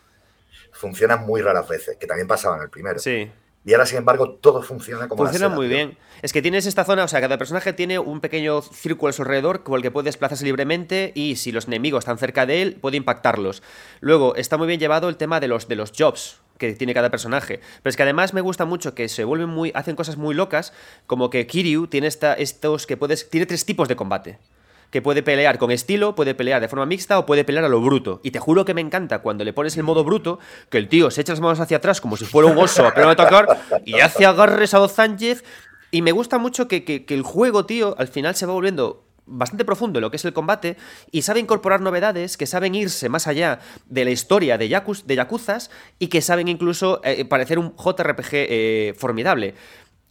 funcionan 0.71 1.27
muy 1.27 1.43
raras 1.43 1.67
veces, 1.67 1.97
que 1.97 2.07
también 2.07 2.29
pasaban 2.29 2.63
el 2.63 2.71
primero. 2.71 3.01
Sí. 3.01 3.29
Y 3.65 3.73
ahora, 3.73 3.87
sin 3.87 3.99
embargo, 3.99 4.31
todo 4.31 4.63
funciona 4.63 5.09
como 5.09 5.25
Funciona 5.25 5.49
muy 5.49 5.69
bien. 5.69 5.97
Es 6.21 6.33
que 6.33 6.43
tienes 6.43 6.67
esta 6.67 6.85
zona, 6.85 7.05
o 7.05 7.09
sea, 7.09 7.21
cada 7.21 7.39
personaje 7.39 7.73
tiene 7.73 7.99
un 7.99 8.21
pequeño 8.21 8.61
círculo 8.61 9.11
a 9.11 9.13
su 9.13 9.23
alrededor 9.23 9.63
con 9.63 9.77
el 9.77 9.83
que 9.83 9.91
puede 9.91 10.07
desplazarse 10.07 10.45
libremente 10.45 11.13
y 11.15 11.37
si 11.37 11.51
los 11.51 11.67
enemigos 11.67 12.01
están 12.01 12.19
cerca 12.19 12.47
de 12.47 12.63
él, 12.63 12.77
puede 12.81 12.99
impactarlos. 12.99 13.63
Luego, 14.01 14.35
está 14.37 14.59
muy 14.59 14.67
bien 14.67 14.81
llevado 14.81 15.09
el 15.09 15.17
tema 15.17 15.41
de 15.41 15.49
los, 15.49 15.67
de 15.67 15.77
los 15.77 15.93
jobs 15.97 16.41
que 16.59 16.73
tiene 16.75 16.95
cada 16.95 17.11
personaje. 17.11 17.61
Pero 17.83 17.91
es 17.91 17.97
que 17.97 18.03
además 18.03 18.35
me 18.35 18.41
gusta 18.43 18.65
mucho 18.65 18.95
que 18.95 19.09
se 19.09 19.25
vuelven 19.25 19.49
muy. 19.49 19.73
hacen 19.75 19.97
cosas 19.97 20.17
muy 20.17 20.35
locas, 20.35 20.73
como 21.07 21.31
que 21.31 21.47
Kiryu 21.47 21.87
tiene 21.87 22.07
esta, 22.07 22.35
estos 22.35 22.87
que 22.87 22.97
puedes. 22.97 23.29
tiene 23.31 23.47
tres 23.47 23.65
tipos 23.65 23.89
de 23.89 23.97
combate 23.97 24.39
que 24.95 25.03
puede 25.03 25.25
pelear 25.25 25.59
con 25.59 25.73
estilo, 25.73 26.15
puede 26.15 26.37
pelear 26.37 26.61
de 26.61 26.69
forma 26.69 26.87
mixta 26.87 27.19
o 27.19 27.27
puede 27.27 27.43
pelear 27.43 27.65
a 27.65 27.69
lo 27.69 27.81
bruto. 27.81 28.21
Y 28.23 28.31
te 28.31 28.39
juro 28.39 28.65
que 28.65 28.75
me 28.75 28.81
encanta 28.81 29.23
cuando 29.23 29.43
le 29.43 29.53
pones 29.53 29.77
el 29.77 29.83
modo 29.83 30.05
bruto, 30.05 30.39
que 30.71 30.79
el 30.79 30.87
tío 30.89 31.11
se 31.11 31.23
echa 31.23 31.33
las 31.33 31.41
manos 31.41 31.59
hacia 31.59 31.79
atrás 31.79 32.01
como 32.01 32.17
si 32.17 32.25
fuera 32.25 32.49
un 32.49 32.57
oso 32.57 32.87
a 32.87 32.93
de 32.93 33.03
atacar 33.03 33.59
y 33.85 33.99
hace 33.99 34.25
agarres 34.25 34.73
a 34.73 34.79
dos 34.79 34.93
Sánchez. 34.93 35.43
Y 35.91 36.03
me 36.03 36.13
gusta 36.13 36.39
mucho 36.39 36.69
que, 36.69 37.05
el 37.09 37.23
juego, 37.23 37.67
tío, 37.67 37.97
al 37.99 38.07
final 38.07 38.37
se 38.37 38.47
va 38.47 38.53
volviendo 38.53 39.03
bastante 39.27 39.65
profundo 39.65 39.99
en 39.99 40.03
lo 40.03 40.13
que 40.13 40.19
es 40.19 40.25
el 40.27 40.33
combate 40.33 40.77
y 41.11 41.23
sabe 41.23 41.41
incorporar 41.41 41.81
novedades 41.81 42.37
que 42.37 42.47
saben 42.47 42.77
irse 42.77 43.09
más 43.09 43.27
allá 43.27 43.59
de 43.87 44.05
la 44.05 44.13
historia 44.13 44.59
de, 44.59 44.69
Yakus, 44.69 45.09
de 45.09 45.17
Yakuzas 45.17 45.73
y 45.99 46.07
que 46.07 46.21
saben 46.21 46.47
incluso 46.47 47.01
eh, 47.03 47.25
parecer 47.25 47.59
un 47.59 47.75
JRPG 47.75 48.29
eh, 48.33 48.95
formidable. 48.97 49.55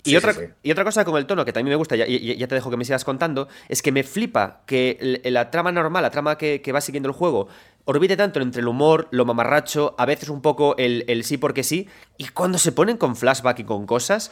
Y, 0.05 0.17
otra, 0.17 0.33
y 0.61 0.71
otra 0.71 0.83
cosa 0.83 1.05
con 1.05 1.17
el 1.17 1.25
tono 1.25 1.45
que 1.45 1.53
también 1.53 1.71
me 1.71 1.77
gusta, 1.77 1.95
y 1.95 2.37
ya, 2.37 2.47
te 2.47 2.55
dejo 2.55 2.69
que 2.69 2.75
me 2.75 2.83
sigas 2.83 3.05
contando, 3.05 3.47
es 3.69 3.81
que 3.81 3.91
me 3.91 4.03
flipa 4.03 4.61
que 4.65 5.21
la, 5.23 5.49
trama 5.49 5.71
normal, 5.71 6.03
la 6.03 6.11
trama 6.11 6.37
que, 6.37 6.71
va 6.73 6.81
siguiendo 6.81 7.07
el 7.07 7.15
juego, 7.15 7.47
orbite 7.85 8.17
tanto 8.17 8.41
entre 8.41 8.61
el 8.61 8.67
humor, 8.67 9.07
lo 9.11 9.23
mamarracho, 9.23 9.95
a 9.97 10.05
veces 10.05 10.27
un 10.27 10.41
poco 10.41 10.75
el, 10.77 11.23
sí 11.23 11.37
porque 11.37 11.63
sí, 11.63 11.87
y 12.17 12.27
cuando 12.27 12.57
se 12.57 12.73
ponen 12.73 12.97
con 12.97 13.15
flashback 13.15 13.59
y 13.59 13.63
con 13.63 13.85
cosas, 13.85 14.31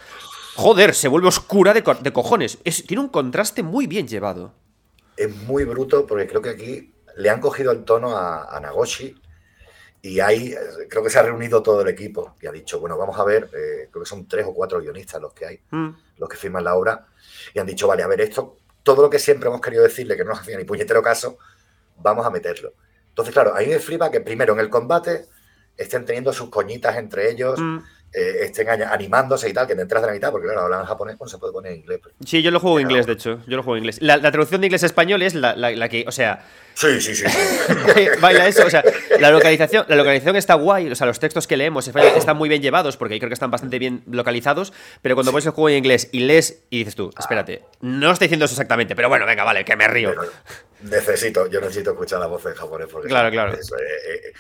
joder, 0.56 0.94
se 0.94 1.08
vuelve 1.08 1.30
oscura 1.30 1.74
de, 1.74 1.84
cojones. 1.84 2.60
tiene 2.86 3.02
un 3.02 3.10
contraste 3.10 3.64
muy 3.64 3.88
bien 3.88 4.08
llevado. 4.08 4.54
Es 5.16 5.34
muy 5.44 5.64
bruto 5.64 6.06
porque 6.06 6.28
creo 6.28 6.42
que 6.42 6.50
aquí 6.50 6.94
le 7.16 7.30
han 7.30 7.40
cogido 7.40 7.72
el 7.72 7.86
tono 7.86 8.18
a, 8.18 8.56
a 8.56 8.60
Nagoshi 8.60 9.16
y 10.02 10.20
ahí 10.20 10.54
eh, 10.54 10.88
creo 10.90 11.04
que 11.04 11.10
se 11.10 11.20
ha 11.20 11.24
reunido 11.24 11.62
todo 11.62 11.82
el 11.82 11.88
equipo 11.88 12.36
y 12.42 12.48
ha 12.48 12.52
dicho, 12.52 12.80
bueno, 12.80 12.98
vamos 12.98 13.20
a 13.20 13.24
ver, 13.24 13.50
eh, 13.54 13.90
creo 13.92 14.04
que 14.04 14.10
son 14.10 14.28
tres 14.28 14.46
o 14.48 14.54
cuatro 14.54 14.80
guionistas 14.80 15.22
los 15.22 15.34
que 15.34 15.46
hay, 15.46 15.62
mm. 15.70 15.90
los 16.18 16.30
que 16.30 16.38
firman 16.38 16.64
la 16.64 16.76
obra, 16.76 17.06
y 17.54 17.60
han 17.60 17.68
dicho, 17.68 17.88
vale, 17.88 18.02
a 18.02 18.08
ver, 18.08 18.22
esto, 18.22 18.58
todo 18.82 19.04
lo 19.04 19.10
que 19.10 19.20
siempre 19.20 19.48
hemos 19.48 19.62
querido 19.62 19.84
decirle, 19.84 20.18
que 20.18 20.24
no 20.24 20.32
nos 20.32 20.40
hacía 20.40 20.58
ni 20.58 20.64
puñetero 20.64 21.04
caso, 21.04 21.38
vamos 21.98 22.26
a 22.26 22.32
meterlo. 22.32 22.74
Entonces, 23.10 23.34
claro, 23.34 23.56
a 23.56 23.60
mí 23.60 23.68
me 23.68 23.80
flipa 23.80 24.10
que 24.10 24.22
primero 24.22 24.54
en 24.54 24.60
el 24.60 24.70
combate 24.70 25.28
estén 25.78 26.06
teniendo 26.06 26.34
sus 26.34 26.50
coñitas 26.50 26.98
entre 26.98 27.30
ellos, 27.30 27.60
mm. 27.60 27.80
Eh, 28.14 28.44
estén 28.44 28.68
animándose 28.70 29.48
y 29.48 29.54
tal, 29.54 29.66
que 29.66 29.74
te 29.74 29.84
entras 29.84 30.02
de 30.02 30.08
la 30.08 30.14
mitad, 30.14 30.32
porque 30.32 30.46
claro, 30.46 30.64
hablan 30.64 30.86
japonés, 30.86 31.16
pues 31.18 31.32
se 31.32 31.38
puede 31.38 31.54
poner 31.54 31.72
en 31.72 31.80
inglés. 31.80 32.00
Pues. 32.04 32.14
Sí, 32.26 32.42
yo 32.42 32.52
lo 32.52 32.60
juego 32.60 32.78
en 32.78 32.88
inglés, 32.88 33.06
de 33.06 33.14
hecho. 33.14 33.40
Yo 33.48 33.56
lo 33.56 33.64
juego 33.64 33.78
en 33.78 33.84
inglés. 33.84 34.00
La, 34.02 34.20
traducción 34.20 34.60
de 34.60 34.68
inglés 34.68 34.84
a 34.84 34.88
español 34.88 35.22
es 35.22 35.34
la, 35.34 35.56
la, 35.56 35.88
que, 35.88 36.04
o 36.06 36.12
sea. 36.12 36.46
Sí, 36.74 37.00
sí, 37.00 37.16
sí. 37.16 37.24
Baila 38.22 38.48
eso, 38.48 38.66
o 38.66 38.70
sea, 38.70 38.84
la 39.18 39.32
localización, 39.32 39.86
la 39.88 39.96
localización 39.96 40.36
está 40.36 40.56
guay, 40.56 40.92
o 40.92 40.96
sea, 40.96 41.08
los 41.08 41.20
textos 41.20 41.48
que 41.48 41.56
leemos 41.56 41.88
están 41.88 42.36
muy 42.36 42.50
bien 42.50 42.62
llevados, 42.62 42.98
porque 42.98 43.18
creo 43.18 43.30
que 43.30 43.34
están 43.34 43.50
bastante 43.50 43.80
bien 43.80 44.04
localizados, 44.12 44.74
pero 45.02 45.16
cuando 45.16 45.32
pones 45.32 45.46
el 45.46 45.54
juego 45.54 45.70
en 45.70 45.78
inglés 45.78 46.10
y 46.12 46.20
lees 46.22 46.64
y 46.70 46.80
dices 46.80 46.96
tú, 46.96 47.12
espérate, 47.18 47.64
no 47.80 48.12
estoy 48.12 48.28
diciendo 48.28 48.44
eso 48.44 48.56
exactamente, 48.56 48.94
pero 48.94 49.08
bueno, 49.08 49.26
venga, 49.26 49.46
vale, 49.46 49.64
que 49.64 49.78
me 49.78 49.88
río. 49.88 50.14
necesito, 50.82 51.48
yo 51.48 51.62
necesito 51.62 51.92
escuchar 51.92 52.20
la 52.20 52.28
voz 52.28 52.46
en 52.46 52.56
japonés. 52.56 52.90
Porque 52.92 53.08
claro, 53.08 53.32
claro. 53.32 53.54
Eh, 53.54 53.58
eh, 53.58 54.34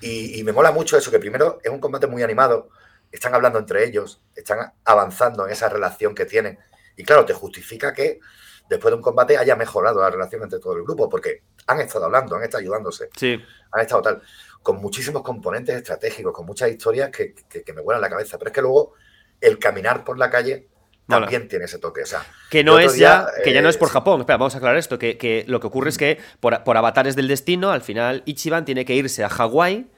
y, 0.00 0.40
y 0.40 0.44
me 0.44 0.52
mola 0.52 0.72
mucho 0.72 0.96
eso, 0.96 1.10
que 1.10 1.18
primero 1.18 1.58
es 1.62 1.70
un 1.70 1.78
combate 1.78 2.06
muy 2.06 2.22
animado 2.22 2.70
están 3.10 3.34
hablando 3.34 3.58
entre 3.58 3.84
ellos, 3.84 4.22
están 4.34 4.72
avanzando 4.84 5.46
en 5.46 5.52
esa 5.52 5.68
relación 5.68 6.14
que 6.14 6.24
tienen. 6.24 6.58
Y 6.96 7.04
claro, 7.04 7.24
te 7.24 7.32
justifica 7.32 7.92
que 7.92 8.20
después 8.68 8.92
de 8.92 8.96
un 8.96 9.02
combate 9.02 9.38
haya 9.38 9.56
mejorado 9.56 10.00
la 10.00 10.10
relación 10.10 10.42
entre 10.42 10.58
todo 10.58 10.74
el 10.74 10.82
grupo, 10.82 11.08
porque 11.08 11.42
han 11.66 11.80
estado 11.80 12.04
hablando, 12.04 12.36
han 12.36 12.42
estado 12.42 12.60
ayudándose, 12.60 13.08
sí. 13.16 13.40
han 13.72 13.80
estado 13.80 14.02
tal, 14.02 14.22
con 14.62 14.76
muchísimos 14.76 15.22
componentes 15.22 15.76
estratégicos, 15.76 16.32
con 16.32 16.46
muchas 16.46 16.70
historias 16.70 17.10
que, 17.10 17.34
me 17.74 17.80
vuelan 17.80 18.00
la 18.00 18.10
cabeza. 18.10 18.38
Pero 18.38 18.50
es 18.50 18.54
que 18.54 18.60
luego 18.62 18.94
el 19.40 19.58
caminar 19.58 20.04
por 20.04 20.18
la 20.18 20.30
calle 20.30 20.68
también 21.06 21.48
tiene 21.48 21.64
ese 21.64 21.78
toque. 21.78 22.02
O 22.02 22.06
sea, 22.06 22.22
que 22.50 22.62
no 22.62 22.78
es 22.78 22.96
ya, 22.96 23.28
que 23.42 23.52
ya 23.52 23.62
no 23.62 23.70
es 23.70 23.78
por 23.78 23.88
Japón. 23.88 24.20
Espera, 24.20 24.36
vamos 24.36 24.54
a 24.54 24.58
aclarar 24.58 24.76
esto. 24.76 24.98
Que, 24.98 25.44
lo 25.46 25.60
que 25.60 25.66
ocurre 25.66 25.88
es 25.88 25.96
que 25.96 26.18
por, 26.40 26.62
por 26.64 26.76
avatares 26.76 27.16
del 27.16 27.28
destino, 27.28 27.70
al 27.70 27.80
final 27.80 28.22
Ichiban 28.26 28.66
tiene 28.66 28.84
que 28.84 28.94
irse 28.94 29.24
a 29.24 29.30
Hawái 29.30 29.88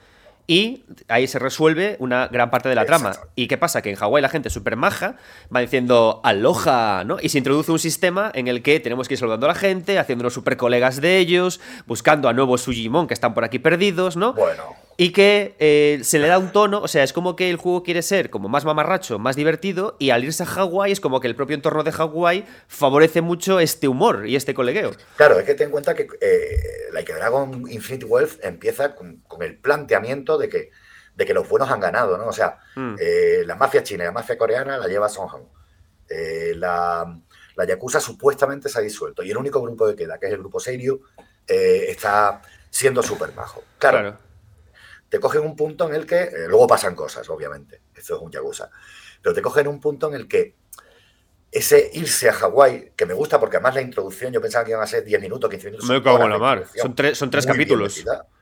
y 0.51 0.83
ahí 1.07 1.29
se 1.29 1.39
resuelve 1.39 1.95
una 2.01 2.27
gran 2.27 2.51
parte 2.51 2.69
de 2.69 2.75
la 2.75 2.85
trama. 2.85 3.13
¿Y 3.37 3.47
qué 3.47 3.57
pasa? 3.57 3.83
Que 3.83 3.91
en 3.91 3.95
Hawái 3.95 4.21
la 4.21 4.29
gente 4.29 4.51
súper 4.51 4.75
maja 4.75 5.15
va 5.55 5.61
diciendo 5.61 6.21
aloja, 6.25 7.05
¿no? 7.05 7.19
Y 7.23 7.29
se 7.29 7.39
introduce 7.39 7.71
un 7.71 7.79
sistema 7.79 8.33
en 8.35 8.49
el 8.49 8.61
que 8.61 8.81
tenemos 8.81 9.07
que 9.07 9.15
ir 9.15 9.19
saludando 9.19 9.47
a 9.47 9.51
la 9.51 9.55
gente, 9.55 10.01
haciéndonos 10.01 10.35
súper 10.35 10.57
colegas 10.57 11.01
de 11.01 11.19
ellos, 11.19 11.61
buscando 11.87 12.29
a 12.29 12.33
nuevos 12.33 12.63
Sujimon 12.63 13.07
que 13.07 13.15
están 13.15 13.33
por 13.33 13.45
aquí 13.45 13.61
perdidos, 13.61 14.17
¿no? 14.17 14.33
Bueno 14.33 14.80
y 14.97 15.13
que 15.13 15.57
eh, 15.59 16.01
se 16.03 16.19
le 16.19 16.29
da 16.29 16.39
un 16.39 16.53
tono, 16.53 16.81
o 16.81 16.89
sea, 16.89 17.03
es 17.03 17.13
como 17.13 17.37
que 17.37 17.49
el 17.51 17.57
juego 17.57 17.83
quiere 17.83 18.03
ser 18.03 18.31
como 18.31 18.49
más 18.49 18.65
mamarracho, 18.65 19.19
más 19.19 19.37
divertido, 19.37 19.97
y 19.99 20.11
al 20.11 20.25
irse 20.25 20.43
a 20.43 20.47
Hawái 20.47 20.93
es 20.93 21.01
como 21.01 21.21
que 21.21 21.29
el 21.29 21.35
propio 21.35 21.55
entorno 21.55 21.83
de 21.83 21.93
Hawái 21.93 22.47
favorece 22.69 23.23
mucho 23.23 23.61
este 23.61 23.89
humor 23.89 24.27
y 24.27 24.37
este 24.37 24.55
colegueo. 24.55 24.93
Claro, 25.17 25.39
es 25.39 25.45
que 25.45 25.55
ten 25.55 25.67
en 25.67 25.71
cuenta 25.73 25.95
que 25.95 26.07
eh, 26.21 26.91
Like 26.93 27.15
Dragon 27.15 27.65
Infinite 27.71 28.05
Wealth 28.07 28.45
empieza 28.45 28.95
con, 28.95 29.23
el 29.41 29.57
planteamiento 29.57 30.37
de 30.37 30.49
que, 30.49 30.71
de 31.15 31.27
que 31.27 31.35
los 31.35 31.49
buenos 31.49 31.71
han 31.71 31.81
ganado, 31.81 32.19
¿no? 32.19 32.27
O 32.27 32.33
sea, 32.33 32.59
mm. 32.77 32.97
eh, 33.01 33.43
la 33.47 33.55
mafia 33.55 33.83
china 33.83 34.05
y 34.05 34.07
la 34.07 34.13
mafia 34.13 34.37
coreana 34.37 34.77
la 34.77 34.87
lleva 34.87 35.09
Song 35.09 35.31
Han. 35.35 35.61
Eh, 36.11 36.55
la, 36.57 37.21
La 37.57 37.65
Yakuza 37.65 38.01
supuestamente 38.01 38.69
se 38.69 38.79
ha 38.79 38.83
disuelto 38.83 39.23
y 39.23 39.31
el 39.31 39.37
único 39.37 39.63
grupo 39.63 39.87
que 39.87 39.95
queda, 39.95 40.19
que 40.19 40.27
es 40.27 40.33
el 40.33 40.39
grupo 40.39 40.59
eh, 40.67 41.85
está 41.89 42.43
siendo 42.69 43.03
súper 43.03 43.31
bajo. 43.31 43.63
Claro, 43.79 44.19
te 45.11 45.21
cogen 45.21 45.43
un 45.43 45.57
punto 45.57 45.89
en 45.89 45.95
el 45.95 46.07
que, 46.07 46.23
eh, 46.23 46.47
luego 46.49 46.67
pasan 46.67 46.95
cosas, 46.95 47.29
obviamente, 47.29 47.83
esto 47.95 48.17
es 48.17 48.23
un 48.23 48.31
Yakuza, 48.31 48.71
pero 49.21 49.35
te 49.35 49.43
cogen 49.43 49.67
un 49.67 49.81
punto 49.81 50.09
en 50.09 50.15
el 50.15 50.29
que 50.29 50.55
ese 51.51 51.91
irse 51.95 52.29
a 52.29 52.33
Hawái, 52.33 52.93
que 52.97 53.07
me 53.07 53.13
gusta 53.13 53.41
porque 53.41 53.57
además 53.57 53.75
la 53.75 53.81
introducción 53.81 54.33
yo 54.33 54.41
pensaba 54.41 54.65
que 54.65 54.71
iban 54.71 54.83
a 54.83 54.87
ser 54.87 55.05
10 55.05 55.21
minutos, 55.21 55.51
15 55.51 55.67
minutos. 55.67 55.89
Me 55.89 56.01
cago 56.01 56.23
en 56.23 56.31
la 56.31 56.39
mar. 56.39 56.65
Son 56.77 56.95
tres, 56.95 57.19
son 57.19 57.29
tres 57.29 57.45
capítulos. 57.45 57.95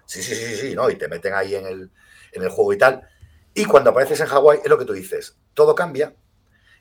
Sí, 0.05 0.23
sí, 0.23 0.35
sí, 0.35 0.57
sí, 0.57 0.75
¿no? 0.75 0.91
Y 0.91 0.97
te 0.97 1.09
meten 1.09 1.33
ahí 1.35 1.55
en 1.55 1.67
el, 1.67 1.91
en 2.33 2.43
el 2.43 2.51
juego 2.51 2.73
y 2.75 2.79
tal. 2.79 3.09
Y 3.55 3.65
cuando 3.65 3.91
apareces 3.91 4.21
en 4.21 4.27
Hawái, 4.27 4.61
es 4.63 4.69
lo 4.69 4.79
que 4.79 4.85
tú 4.85 4.93
dices. 4.93 5.39
Todo 5.55 5.75
cambia, 5.75 6.15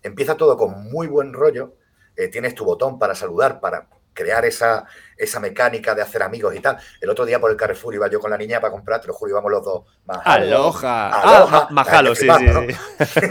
empieza 0.03 0.36
todo 0.36 0.58
con 0.58 0.91
muy 0.91 1.08
buen 1.08 1.32
rollo. 1.32 1.77
Eh, 2.17 2.27
tienes 2.27 2.56
tu 2.56 2.65
botón 2.65 3.00
para 3.00 3.15
saludar, 3.15 3.62
para 3.62 3.88
crear 4.18 4.44
esa, 4.46 4.86
esa 5.16 5.40
mecánica 5.40 5.94
de 5.94 6.02
hacer 6.02 6.24
amigos 6.24 6.56
y 6.56 6.60
tal. 6.60 6.78
El 7.00 7.10
otro 7.10 7.24
día 7.24 7.40
por 7.40 7.52
el 7.52 7.56
Carrefour 7.56 7.94
iba 7.94 8.10
yo 8.10 8.20
con 8.20 8.32
la 8.32 8.38
niña 8.38 8.60
para 8.60 8.72
comprar, 8.72 9.00
te 9.00 9.08
lo 9.08 9.14
juro, 9.14 9.30
íbamos 9.30 9.52
los 9.52 9.64
dos. 9.64 9.84
Aloja. 10.08 11.12
Ah, 11.14 11.68
majalo, 11.70 12.16
sí, 12.16 12.28
sí. 12.28 13.22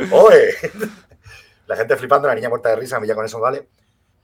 Oye. 0.10 0.54
La 1.68 1.76
gente 1.76 1.96
flipando, 1.96 2.26
la 2.26 2.34
niña 2.34 2.48
muerta 2.48 2.70
de 2.70 2.76
risa, 2.76 2.96
a 2.96 3.00
mí 3.00 3.06
ya 3.06 3.14
con 3.14 3.24
eso 3.24 3.38
vale. 3.38 3.68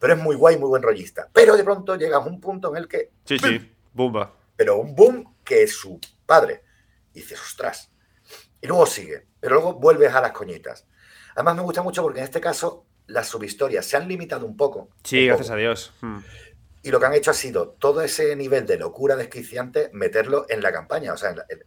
Pero 0.00 0.14
es 0.14 0.18
muy 0.18 0.34
guay, 0.34 0.58
muy 0.58 0.68
buen 0.68 0.82
rollista. 0.82 1.28
Pero 1.32 1.56
de 1.56 1.62
pronto 1.62 1.94
llegas 1.94 2.20
a 2.20 2.28
un 2.28 2.40
punto 2.40 2.70
en 2.70 2.76
el 2.78 2.88
que. 2.88 3.12
Sí, 3.24 3.38
sí, 3.38 3.72
bomba. 3.92 4.32
Pero 4.56 4.78
un 4.78 4.94
boom 4.94 5.36
que 5.44 5.62
es 5.62 5.76
su 5.76 6.00
padre. 6.26 6.64
Y 7.12 7.20
dices, 7.20 7.40
ostras. 7.40 7.90
Y 8.60 8.66
luego 8.66 8.86
sigue. 8.86 9.26
Pero 9.38 9.54
luego 9.54 9.74
vuelves 9.74 10.12
a 10.12 10.20
las 10.20 10.32
coñitas. 10.32 10.86
Además, 11.36 11.56
me 11.56 11.62
gusta 11.62 11.82
mucho 11.82 12.02
porque 12.02 12.18
en 12.18 12.24
este 12.24 12.40
caso 12.40 12.86
las 13.06 13.28
subhistorias 13.28 13.86
se 13.86 13.96
han 13.96 14.08
limitado 14.08 14.46
un 14.46 14.56
poco. 14.56 14.88
Sí, 15.02 15.26
gracias 15.26 15.50
a 15.50 15.56
Dios. 15.56 15.92
Hmm. 16.00 16.18
Y 16.82 16.90
lo 16.90 17.00
que 17.00 17.06
han 17.06 17.14
hecho 17.14 17.30
ha 17.30 17.34
sido 17.34 17.70
todo 17.70 18.02
ese 18.02 18.36
nivel 18.36 18.66
de 18.66 18.76
locura 18.76 19.16
desquiciante 19.16 19.90
meterlo 19.92 20.46
en 20.48 20.62
la 20.62 20.70
campaña, 20.72 21.14
o 21.14 21.16
sea, 21.16 21.30
en, 21.30 21.62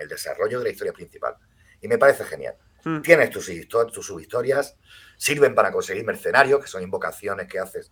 el 0.00 0.08
desarrollo 0.08 0.58
de 0.58 0.64
la 0.64 0.70
historia 0.70 0.92
principal. 0.92 1.36
Y 1.80 1.88
me 1.88 1.98
parece 1.98 2.24
genial. 2.24 2.56
Hmm. 2.84 3.00
Tienes 3.00 3.30
tus, 3.30 3.50
tus 3.92 4.06
subhistorias, 4.06 4.76
sirven 5.16 5.54
para 5.54 5.72
conseguir 5.72 6.04
mercenarios, 6.04 6.60
que 6.60 6.68
son 6.68 6.82
invocaciones 6.82 7.48
que 7.48 7.58
haces 7.58 7.90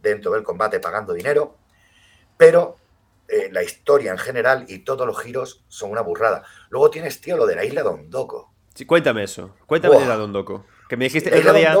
dentro 0.00 0.32
del 0.32 0.42
combate 0.42 0.80
pagando 0.80 1.12
dinero, 1.12 1.56
pero 2.36 2.78
eh, 3.26 3.48
la 3.50 3.62
historia 3.62 4.12
en 4.12 4.18
general 4.18 4.66
y 4.68 4.80
todos 4.80 5.06
los 5.06 5.20
giros 5.20 5.64
son 5.68 5.90
una 5.90 6.02
burrada. 6.02 6.44
Luego 6.68 6.90
tienes, 6.90 7.20
tío, 7.20 7.36
lo 7.36 7.46
de 7.46 7.56
la 7.56 7.64
isla 7.64 7.82
de 7.82 7.88
Ondoko. 7.88 8.52
Sí, 8.74 8.86
cuéntame 8.86 9.22
eso. 9.22 9.56
Cuéntame 9.66 9.98
de 9.98 10.06
la 10.06 10.16
de 10.16 10.22
Ondoko. 10.24 10.66
Que 10.88 10.96
me 10.96 11.04
dijiste 11.04 11.30
el 11.30 11.40
otro 11.40 11.54
día, 11.54 11.74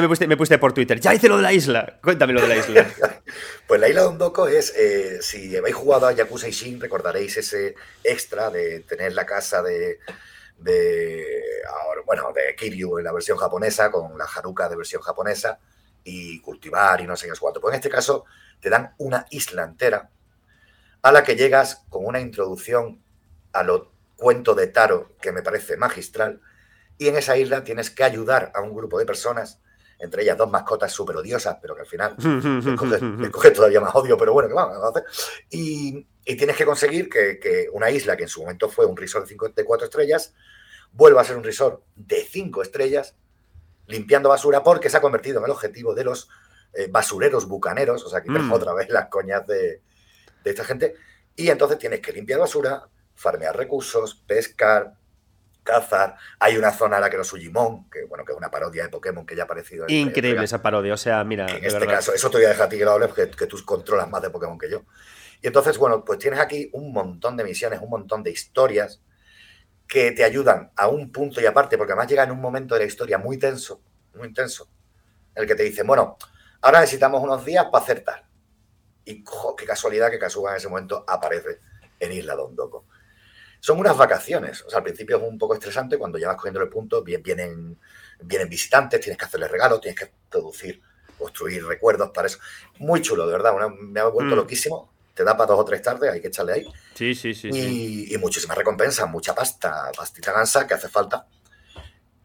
me, 0.00 0.08
puse, 0.08 0.26
me 0.26 0.36
puse, 0.36 0.58
por 0.58 0.72
Twitter, 0.72 1.00
ya 1.00 1.14
hice 1.14 1.28
lo 1.28 1.36
de 1.36 1.42
la 1.42 1.52
isla. 1.52 1.98
Cuéntame 2.02 2.34
lo 2.34 2.42
de 2.42 2.48
la 2.48 2.56
isla. 2.56 2.86
pues 3.66 3.80
la 3.80 3.88
isla 3.88 4.02
de 4.02 4.06
Ondoko 4.08 4.46
es, 4.46 4.74
eh, 4.76 5.22
si 5.22 5.56
habéis 5.56 5.74
jugado 5.74 6.06
a 6.06 6.12
Yakuza 6.12 6.48
y 6.48 6.50
Shin, 6.50 6.80
recordaréis 6.80 7.36
ese 7.38 7.74
extra 8.04 8.50
de 8.50 8.80
tener 8.80 9.14
la 9.14 9.24
casa 9.24 9.62
de, 9.62 10.00
de, 10.58 11.24
bueno, 12.04 12.30
de 12.34 12.54
Kiryu 12.54 12.98
en 12.98 13.04
la 13.04 13.12
versión 13.12 13.38
japonesa, 13.38 13.90
con 13.90 14.18
la 14.18 14.24
Haruka 14.24 14.68
de 14.68 14.76
versión 14.76 15.00
japonesa, 15.00 15.58
y 16.04 16.40
cultivar 16.40 17.00
y 17.00 17.06
no 17.06 17.16
sé 17.16 17.26
qué 17.26 17.32
es 17.32 17.40
cuánto. 17.40 17.60
Pues 17.60 17.72
en 17.72 17.76
este 17.78 17.90
caso 17.90 18.24
te 18.60 18.70
dan 18.70 18.94
una 18.98 19.26
isla 19.30 19.64
entera 19.64 20.10
a 21.02 21.12
la 21.12 21.24
que 21.24 21.36
llegas 21.36 21.84
con 21.88 22.04
una 22.06 22.20
introducción 22.20 23.02
a 23.52 23.62
lo 23.62 23.92
cuento 24.16 24.54
de 24.54 24.68
Taro 24.68 25.16
que 25.20 25.32
me 25.32 25.42
parece 25.42 25.76
magistral, 25.76 26.40
y 27.02 27.08
en 27.08 27.16
esa 27.16 27.36
isla 27.36 27.64
tienes 27.64 27.90
que 27.90 28.04
ayudar 28.04 28.52
a 28.54 28.60
un 28.60 28.72
grupo 28.72 28.96
de 28.96 29.04
personas, 29.04 29.60
entre 29.98 30.22
ellas 30.22 30.38
dos 30.38 30.48
mascotas 30.48 30.92
súper 30.92 31.16
odiosas, 31.16 31.58
pero 31.60 31.74
que 31.74 31.80
al 31.80 31.86
final 31.86 32.14
les 33.20 33.30
coges, 33.30 33.52
todavía 33.54 33.80
más 33.80 33.94
odio, 33.94 34.16
pero 34.16 34.32
bueno, 34.32 34.48
¿qué 34.48 34.54
vamos 34.54 34.76
a 34.76 34.88
hacer? 34.88 35.04
Y, 35.50 36.06
tienes 36.24 36.56
que 36.56 36.64
conseguir 36.64 37.08
que, 37.08 37.68
una 37.72 37.90
isla 37.90 38.16
que 38.16 38.22
en 38.22 38.28
su 38.28 38.42
momento 38.42 38.68
fue 38.68 38.86
un 38.86 38.96
resort 38.96 39.24
de 39.24 39.30
54 39.30 39.86
estrellas, 39.86 40.32
vuelva 40.92 41.22
a 41.22 41.24
ser 41.24 41.36
un 41.36 41.42
resort 41.42 41.82
de 41.96 42.22
5 42.22 42.62
estrellas, 42.62 43.16
limpiando 43.88 44.28
basura, 44.28 44.62
porque 44.62 44.88
se 44.88 44.96
ha 44.96 45.00
convertido 45.00 45.40
en 45.40 45.46
el 45.46 45.50
objetivo 45.50 45.92
de 45.92 46.04
los 46.04 46.28
eh, 46.74 46.86
basureros 46.88 47.48
bucaneros, 47.48 48.04
o 48.04 48.08
sea, 48.08 48.22
quitar 48.22 48.42
mm. 48.42 48.52
otra 48.52 48.74
vez 48.74 48.88
las 48.90 49.08
coñas 49.08 49.44
de, 49.48 49.82
de 50.44 50.50
esta 50.50 50.64
gente, 50.64 50.94
y 51.34 51.48
entonces 51.48 51.78
tienes 51.78 51.98
que 51.98 52.12
limpiar 52.12 52.38
basura, 52.38 52.88
farmear 53.14 53.56
recursos, 53.56 54.14
pescar, 54.14 54.94
cazar. 55.62 56.16
Hay 56.38 56.56
una 56.56 56.72
zona 56.72 56.96
a 56.96 57.00
la 57.00 57.10
que 57.10 57.16
los 57.16 57.26
Sujimon, 57.28 57.88
que 57.90 58.04
bueno, 58.04 58.24
que 58.24 58.32
es 58.32 58.38
una 58.38 58.50
parodia 58.50 58.84
de 58.84 58.88
Pokémon 58.88 59.24
que 59.24 59.36
ya 59.36 59.42
ha 59.42 59.44
aparecido. 59.44 59.86
Increíble 59.88 60.44
esa 60.44 60.62
parodia, 60.62 60.94
o 60.94 60.96
sea, 60.96 61.22
mira. 61.24 61.46
En 61.46 61.64
este 61.64 61.86
caso, 61.86 62.12
eso 62.12 62.30
te 62.30 62.38
voy 62.38 62.46
a 62.46 62.50
dejar 62.50 62.66
a 62.66 62.68
ti 62.68 62.78
que 62.78 62.84
lo 62.84 62.92
hables, 62.92 63.12
que 63.12 63.46
tú 63.46 63.64
controlas 63.64 64.08
más 64.08 64.22
de 64.22 64.30
Pokémon 64.30 64.58
que 64.58 64.70
yo. 64.70 64.82
Y 65.40 65.48
entonces, 65.48 65.76
bueno, 65.76 66.04
pues 66.04 66.18
tienes 66.18 66.38
aquí 66.38 66.70
un 66.72 66.92
montón 66.92 67.36
de 67.36 67.44
misiones, 67.44 67.80
un 67.80 67.90
montón 67.90 68.22
de 68.22 68.30
historias 68.30 69.00
que 69.88 70.12
te 70.12 70.24
ayudan 70.24 70.70
a 70.76 70.88
un 70.88 71.10
punto 71.10 71.40
y 71.40 71.46
aparte, 71.46 71.76
porque 71.76 71.92
además 71.92 72.08
llega 72.08 72.22
en 72.22 72.30
un 72.30 72.40
momento 72.40 72.74
de 72.74 72.80
la 72.80 72.86
historia 72.86 73.18
muy 73.18 73.38
tenso, 73.38 73.82
muy 74.14 74.28
intenso, 74.28 74.68
en 75.34 75.42
el 75.42 75.48
que 75.48 75.54
te 75.54 75.64
dicen, 75.64 75.86
bueno, 75.86 76.16
ahora 76.60 76.80
necesitamos 76.80 77.22
unos 77.22 77.44
días 77.44 77.66
para 77.70 77.84
hacer 77.84 78.00
tal. 78.04 78.24
Y 79.04 79.24
qué 79.58 79.66
casualidad 79.66 80.10
que 80.10 80.18
Kasuga 80.18 80.52
en 80.52 80.58
ese 80.58 80.68
momento 80.68 81.04
aparece 81.06 81.58
en 81.98 82.12
Isla 82.12 82.36
Dondoko. 82.36 82.86
Son 83.62 83.78
unas 83.78 83.96
vacaciones. 83.96 84.60
O 84.62 84.70
sea, 84.70 84.78
al 84.78 84.82
principio 84.82 85.18
es 85.18 85.22
un 85.22 85.38
poco 85.38 85.54
estresante 85.54 85.96
cuando 85.96 86.18
ya 86.18 86.26
vas 86.26 86.36
cogiendo 86.36 86.60
el 86.60 86.68
punto, 86.68 87.04
vienen, 87.04 87.78
vienen 88.20 88.48
visitantes, 88.48 89.00
tienes 89.00 89.16
que 89.16 89.24
hacerles 89.24 89.52
regalos, 89.52 89.80
tienes 89.80 90.00
que 90.00 90.10
producir, 90.28 90.82
construir 91.16 91.64
recuerdos 91.64 92.10
para 92.10 92.26
eso. 92.26 92.38
Muy 92.80 93.00
chulo, 93.02 93.24
de 93.24 93.34
verdad. 93.34 93.54
me 93.78 94.00
ha 94.00 94.06
vuelto 94.06 94.34
mm. 94.34 94.38
loquísimo. 94.38 94.92
Te 95.14 95.22
da 95.22 95.36
para 95.36 95.52
dos 95.52 95.60
o 95.60 95.64
tres 95.64 95.80
tardes, 95.80 96.10
hay 96.10 96.20
que 96.20 96.26
echarle 96.26 96.54
ahí. 96.54 96.72
Sí, 96.94 97.14
sí, 97.14 97.34
sí. 97.34 97.50
Y, 97.52 98.12
y 98.12 98.18
muchísimas 98.18 98.58
recompensas, 98.58 99.08
mucha 99.08 99.32
pasta, 99.32 99.92
pastita 99.96 100.32
gansa 100.32 100.66
que 100.66 100.74
hace 100.74 100.88
falta 100.88 101.28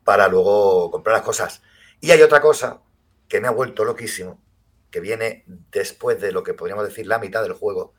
para 0.03 0.27
luego 0.27 0.89
comprar 0.89 1.17
las 1.17 1.23
cosas. 1.23 1.61
Y 2.01 2.09
hay 2.09 2.23
otra 2.23 2.41
cosa 2.41 2.81
que 3.27 3.39
me 3.39 3.47
ha 3.47 3.51
vuelto 3.51 3.85
loquísimo, 3.85 4.41
que 4.89 5.01
viene 5.01 5.43
después 5.71 6.19
de 6.19 6.31
lo 6.31 6.41
que 6.41 6.55
podríamos 6.55 6.87
decir 6.87 7.05
la 7.05 7.19
mitad 7.19 7.43
del 7.43 7.53
juego, 7.53 7.93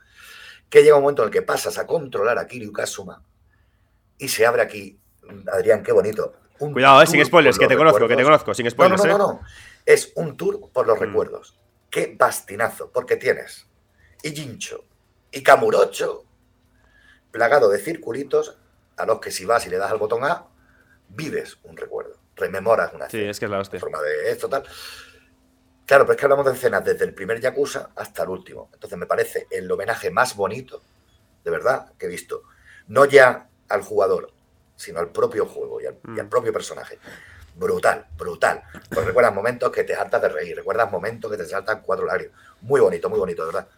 que 0.69 0.83
llega 0.83 0.97
un 0.97 1.03
momento 1.03 1.23
en 1.23 1.29
el 1.29 1.33
que 1.33 1.43
pasas 1.43 1.79
a 1.79 1.87
controlar 1.87 2.39
a 2.39 2.47
Kiryu 2.47 2.73
Kazuma 2.73 3.23
y 4.19 4.29
se 4.29 4.47
abre 4.47 4.63
aquí, 4.63 4.99
Adrián, 5.53 5.83
qué 5.83 5.93
bonito. 5.93 6.35
Cuidado, 6.59 7.03
eh, 7.03 7.07
sin 7.07 7.25
spoilers, 7.25 7.59
que 7.59 7.69
te 7.69 7.77
conozco, 7.77 8.09
que 8.09 8.17
te 8.17 8.25
conozco, 8.25 8.53
sin 8.53 8.69
spoilers. 8.69 9.05
No, 9.05 9.13
no, 9.13 9.19
no, 9.19 9.25
eh. 9.25 9.35
no, 9.35 9.47
Es 9.87 10.13
un 10.17 10.37
tour 10.37 10.71
por 10.73 10.87
los 10.87 10.99
mm. 10.99 11.03
recuerdos. 11.03 11.59
Qué 11.91 12.15
bastinazo, 12.19 12.91
porque 12.93 13.17
tienes 13.17 13.69
y 14.23 14.35
Jincho 14.35 14.85
y 15.31 15.43
Kamurocho 15.43 16.25
plagado 17.31 17.69
de 17.69 17.79
circulitos 17.79 18.59
a 18.97 19.07
los 19.07 19.21
que 19.21 19.31
si 19.31 19.45
vas 19.45 19.67
y 19.67 19.71
le 19.71 19.79
das 19.79 19.91
al 19.93 19.99
botón 19.99 20.25
A, 20.25 20.47
vives 21.09 21.59
un 21.63 21.77
recuerdo, 21.77 22.19
rememoras 22.35 22.93
una 22.93 23.09
sí, 23.09 23.21
es 23.21 23.39
que 23.39 23.45
es 23.45 23.51
la 23.51 23.65
forma 23.65 24.01
de 24.03 24.31
esto, 24.31 24.49
tal. 24.49 24.65
Claro, 25.89 26.05
pero 26.05 26.13
es 26.13 26.19
que 26.19 26.27
hablamos 26.27 26.45
de 26.45 26.53
escenas 26.53 26.85
desde 26.85 27.07
el 27.07 27.15
primer 27.15 27.41
Yakuza 27.41 27.89
hasta 27.97 28.23
el 28.23 28.29
último. 28.29 28.69
Entonces 28.75 28.99
me 28.99 29.07
parece 29.07 29.47
el 29.51 29.73
homenaje 29.73 30.11
más 30.11 30.37
bonito, 30.37 30.83
de 31.43 31.51
verdad, 31.51 31.93
que 31.99 32.05
he 32.05 32.09
visto. 32.11 32.43
No 32.89 33.07
ya 33.07 33.49
al 33.71 33.81
jugador, 33.81 34.31
sino 34.77 34.99
al 34.99 35.09
propio 35.09 35.47
juego 35.47 35.81
y 35.81 35.87
al, 35.87 35.97
mm. 36.03 36.29
propio 36.29 36.53
personaje. 36.53 36.99
Brutal, 37.55 38.05
brutal. 38.19 38.65
Pues 38.91 39.07
recuerdas 39.07 39.35
momentos 39.35 39.73
que 39.73 39.83
te 39.83 39.95
saltas 39.95 40.21
de 40.21 40.29
reír, 40.29 40.57
recuerdas 40.57 40.93
momentos 40.93 41.31
que 41.31 41.39
te 41.39 41.47
saltan 41.47 41.81
cuatro 41.81 42.05
lágrimas. 42.05 42.39
Muy 42.61 42.83
bonito, 42.83 43.09
muy 43.09 43.19
bonito, 43.19 43.47
de 43.47 43.53
verdad. 43.55 43.69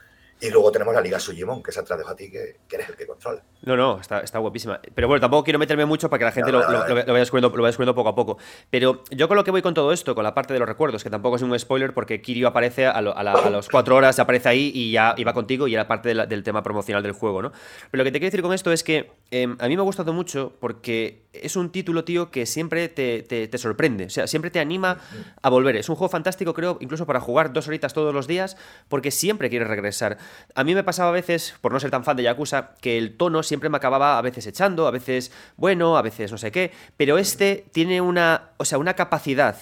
Y 0.41 0.51
luego 0.51 0.73
tenemos 0.73 0.95
la 0.95 1.01
Liga 1.01 1.21
Sujimon, 1.21 1.63
que 1.63 1.71
se 1.71 1.81
atrás 1.81 2.01
a 2.07 2.17
ti, 2.17 2.31
que, 2.31 2.57
eres 2.71 2.89
el 2.89 2.97
que 2.97 3.07
controla. 3.07 3.43
No, 3.63 3.77
no, 3.77 4.01
está, 4.01 4.21
está 4.21 4.39
guapísima. 4.39 4.81
Pero 4.95 5.07
bueno, 5.07 5.21
tampoco 5.21 5.45
quiero 5.45 5.59
meterme 5.59 5.85
mucho 5.85 6.09
para 6.09 6.19
que 6.19 6.25
la 6.25 6.33
gente 6.33 6.51
lo, 6.51 6.61
vaya 6.61 7.05
descubriendo, 7.19 7.55
lo, 7.55 7.63
vaya 7.63 7.95
poco 7.95 8.09
a 8.09 8.15
poco. 8.15 8.39
Pero 8.71 9.03
yo 9.11 9.29
con 9.29 9.37
lo 9.37 9.45
que 9.45 9.51
voy 9.51 9.61
con 9.61 9.75
todo 9.75 9.93
esto, 9.93 10.15
con 10.15 10.25
la 10.25 10.35
parte 10.35 10.55
de 10.55 10.59
los 10.59 10.69
recuerdos, 10.69 11.05
que 11.05 11.11
tampoco 11.11 11.37
es 11.37 11.43
un 11.43 11.59
spoiler, 11.59 11.93
porque 11.93 12.23
Kirio 12.23 12.49
aparece 12.49 12.87
a, 12.87 12.93
a, 12.93 13.23
las 13.23 13.69
cuatro 13.69 13.97
horas, 13.97 14.19
aparece 14.19 14.49
ahí 14.49 14.73
y 14.75 14.93
ya 14.93 15.15
iba 15.19 15.35
contigo 15.35 15.69
y 15.69 15.75
era 15.75 15.87
parte 15.87 16.15
del 16.15 16.43
tema 16.43 16.63
promocional 16.63 17.03
del 17.03 17.13
juego, 17.13 17.43
¿no? 17.43 17.53
Pero 17.91 18.03
lo 18.03 18.05
que 18.05 18.13
te 18.13 18.19
quiero 18.19 18.31
decir 18.31 18.43
con 18.43 18.55
esto 18.55 18.73
es 18.73 18.83
que 18.83 19.11
em, 19.31 19.57
a 19.61 19.69
mí 19.69 19.77
me 19.77 19.83
ha 19.83 19.85
gustado 19.85 20.13
mucho 20.13 20.55
porque 20.59 21.29
es 21.33 21.57
un 21.57 21.71
título, 21.71 22.05
tío, 22.05 22.31
que 22.31 22.47
siempre 22.47 22.89
te, 22.89 23.23
te, 23.23 23.59
sorprende. 23.59 24.07
O 24.07 24.11
sea, 24.11 24.27
siempre 24.27 24.51
te 24.51 24.59
anima 24.59 24.99
a 25.41 25.49
volver. 25.49 25.77
Es 25.77 25.89
un 25.89 25.97
juego 25.97 26.11
fantástico, 26.11 26.55
creo, 26.55 26.79
incluso 26.81 27.07
para 27.07 27.21
jugar 27.21 27.53
dos 27.53 27.69
horitas 27.69 27.95
todos 27.95 28.13
los 28.13 28.27
días, 28.27 28.57
porque 28.89 29.11
siempre 29.11 29.49
quieres 29.51 29.69
regresar. 29.69 30.19
A 30.55 30.65
mí 30.65 30.75
me 30.75 30.85
pasaba 30.85 31.11
a 31.11 31.13
veces, 31.13 31.55
por 31.61 31.73
no 31.73 31.81
ser 31.81 31.91
tan 31.91 32.05
fan 32.05 32.17
de 32.17 32.25
Yakuza, 32.25 32.71
que 32.81 32.99
el 32.99 33.17
tono 33.17 33.43
siempre 33.43 33.69
me 33.69 33.77
acababa 33.77 34.19
a 34.19 34.23
veces 34.23 34.47
echando, 34.47 34.87
a 34.87 34.91
veces 34.91 35.33
bueno, 35.57 35.97
a 35.97 36.03
veces 36.03 36.33
no 36.33 36.39
sé 36.39 36.51
qué, 36.51 36.73
pero 36.97 37.19
este 37.19 37.67
tiene 37.73 38.01
una, 38.01 38.51
o 38.57 38.65
sea, 38.65 38.79
una 38.79 38.95
capacidad 38.95 39.57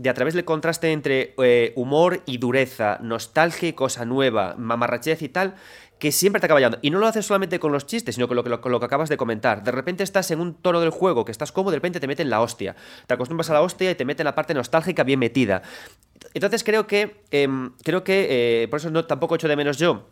de 0.00 0.10
a 0.10 0.14
través 0.14 0.34
del 0.34 0.44
contraste 0.44 0.92
entre 0.92 1.34
eh, 1.38 1.72
humor 1.74 2.22
y 2.24 2.38
dureza, 2.38 2.98
nostalgia 3.02 3.68
y 3.68 3.72
cosa 3.72 4.04
nueva, 4.04 4.54
mamarrachez 4.56 5.22
y 5.22 5.28
tal, 5.28 5.54
que 5.98 6.12
siempre 6.12 6.38
te 6.38 6.46
acaba 6.46 6.60
llevando. 6.60 6.78
Y 6.82 6.90
no 6.90 7.00
lo 7.00 7.06
haces 7.08 7.26
solamente 7.26 7.58
con 7.58 7.72
los 7.72 7.84
chistes, 7.86 8.14
sino 8.14 8.28
con 8.28 8.36
lo, 8.36 8.44
que, 8.44 8.60
con 8.60 8.70
lo 8.70 8.78
que 8.78 8.86
acabas 8.86 9.08
de 9.08 9.16
comentar. 9.16 9.64
De 9.64 9.72
repente 9.72 10.04
estás 10.04 10.30
en 10.30 10.40
un 10.40 10.54
tono 10.54 10.80
del 10.80 10.90
juego 10.90 11.24
que 11.24 11.32
estás 11.32 11.50
cómodo, 11.50 11.72
de 11.72 11.78
repente 11.78 11.98
te 11.98 12.06
meten 12.06 12.30
la 12.30 12.40
hostia. 12.40 12.76
Te 13.08 13.14
acostumbras 13.14 13.50
a 13.50 13.54
la 13.54 13.62
hostia 13.62 13.90
y 13.90 13.94
te 13.96 14.04
meten 14.04 14.24
la 14.24 14.36
parte 14.36 14.54
nostálgica 14.54 15.02
bien 15.02 15.18
metida. 15.18 15.62
Entonces 16.32 16.62
creo 16.62 16.86
que, 16.86 17.22
em, 17.32 17.72
creo 17.82 18.04
que 18.04 18.62
eh, 18.62 18.68
por 18.68 18.78
eso 18.78 18.90
no, 18.90 19.04
tampoco 19.04 19.34
echo 19.34 19.48
de 19.48 19.56
menos 19.56 19.78
yo 19.78 20.06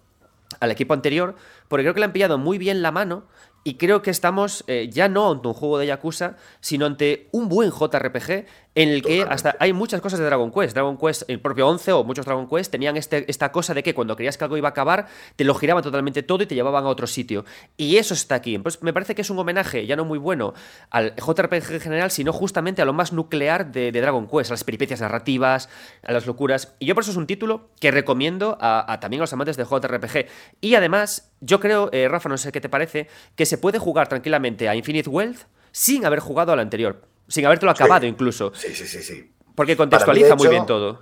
al 0.58 0.70
equipo 0.70 0.94
anterior, 0.94 1.36
porque 1.68 1.84
creo 1.84 1.94
que 1.94 2.00
le 2.00 2.06
han 2.06 2.12
pillado 2.12 2.38
muy 2.38 2.58
bien 2.58 2.82
la 2.82 2.90
mano 2.90 3.24
y 3.62 3.74
creo 3.74 4.00
que 4.00 4.10
estamos 4.10 4.64
eh, 4.68 4.88
ya 4.92 5.08
no 5.08 5.30
ante 5.30 5.48
un 5.48 5.54
juego 5.54 5.78
de 5.78 5.86
Yakuza, 5.86 6.36
sino 6.60 6.86
ante 6.86 7.28
un 7.32 7.48
buen 7.48 7.70
JRPG 7.70 8.46
en 8.76 8.90
el 8.90 9.02
que 9.02 9.22
hasta 9.22 9.56
hay 9.58 9.72
muchas 9.72 10.02
cosas 10.02 10.18
de 10.18 10.26
Dragon 10.26 10.52
Quest. 10.52 10.74
Dragon 10.74 10.98
Quest, 10.98 11.22
el 11.28 11.40
propio 11.40 11.66
11 11.66 11.92
o 11.92 12.04
muchos 12.04 12.26
Dragon 12.26 12.46
Quest 12.46 12.70
tenían 12.70 12.98
este, 12.98 13.28
esta 13.30 13.50
cosa 13.50 13.72
de 13.72 13.82
que 13.82 13.94
cuando 13.94 14.14
creías 14.16 14.36
que 14.36 14.44
algo 14.44 14.58
iba 14.58 14.68
a 14.68 14.72
acabar, 14.72 15.06
te 15.34 15.44
lo 15.44 15.54
giraban 15.54 15.82
totalmente 15.82 16.22
todo 16.22 16.42
y 16.42 16.46
te 16.46 16.54
llevaban 16.54 16.84
a 16.84 16.88
otro 16.88 17.06
sitio. 17.06 17.46
Y 17.78 17.96
eso 17.96 18.12
está 18.12 18.34
aquí. 18.34 18.58
Pues 18.58 18.82
me 18.82 18.92
parece 18.92 19.14
que 19.14 19.22
es 19.22 19.30
un 19.30 19.38
homenaje 19.38 19.86
ya 19.86 19.96
no 19.96 20.04
muy 20.04 20.18
bueno 20.18 20.52
al 20.90 21.14
JRPG 21.16 21.72
en 21.72 21.80
general, 21.80 22.10
sino 22.10 22.34
justamente 22.34 22.82
a 22.82 22.84
lo 22.84 22.92
más 22.92 23.14
nuclear 23.14 23.72
de, 23.72 23.90
Dragon 23.92 24.28
Quest, 24.28 24.50
a 24.50 24.54
las 24.54 24.64
peripecias 24.64 25.00
narrativas, 25.00 25.70
a 26.02 26.12
las 26.12 26.26
locuras. 26.26 26.74
Y 26.78 26.84
yo 26.84 26.94
por 26.94 27.02
eso 27.02 27.12
es 27.12 27.16
un 27.16 27.26
título 27.26 27.70
que 27.80 27.90
recomiendo 27.90 28.58
a, 28.60 28.98
también 29.00 29.20
a 29.20 29.24
los 29.24 29.32
amantes 29.32 29.56
de 29.56 29.64
JRPG. 29.64 30.26
Y 30.60 30.74
además, 30.74 31.32
yo 31.40 31.60
creo, 31.60 31.88
eh, 31.92 32.08
Rafa, 32.08 32.28
no 32.28 32.36
sé 32.36 32.52
qué 32.52 32.60
te 32.60 32.68
parece, 32.68 33.08
que 33.36 33.46
se 33.46 33.56
puede 33.56 33.78
jugar 33.78 34.08
tranquilamente 34.08 34.68
a 34.68 34.76
Infinite 34.76 35.08
Wealth 35.08 35.44
sin 35.72 36.04
haber 36.04 36.20
jugado 36.20 36.52
al 36.52 36.60
anterior 36.60 37.15
sin 37.28 37.46
habértelo 37.46 37.72
acabado 37.72 38.06
incluso. 38.06 38.52
Sí, 38.54 38.74
sí, 38.74 38.86
sí, 38.86 39.02
sí. 39.02 39.32
Porque 39.54 39.76
contextualiza 39.76 40.34
muy 40.34 40.48
bien 40.48 40.66
todo. 40.66 41.00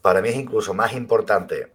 Para 0.00 0.20
mí 0.20 0.28
es 0.28 0.36
incluso 0.36 0.74
más 0.74 0.92
importante, 0.92 1.72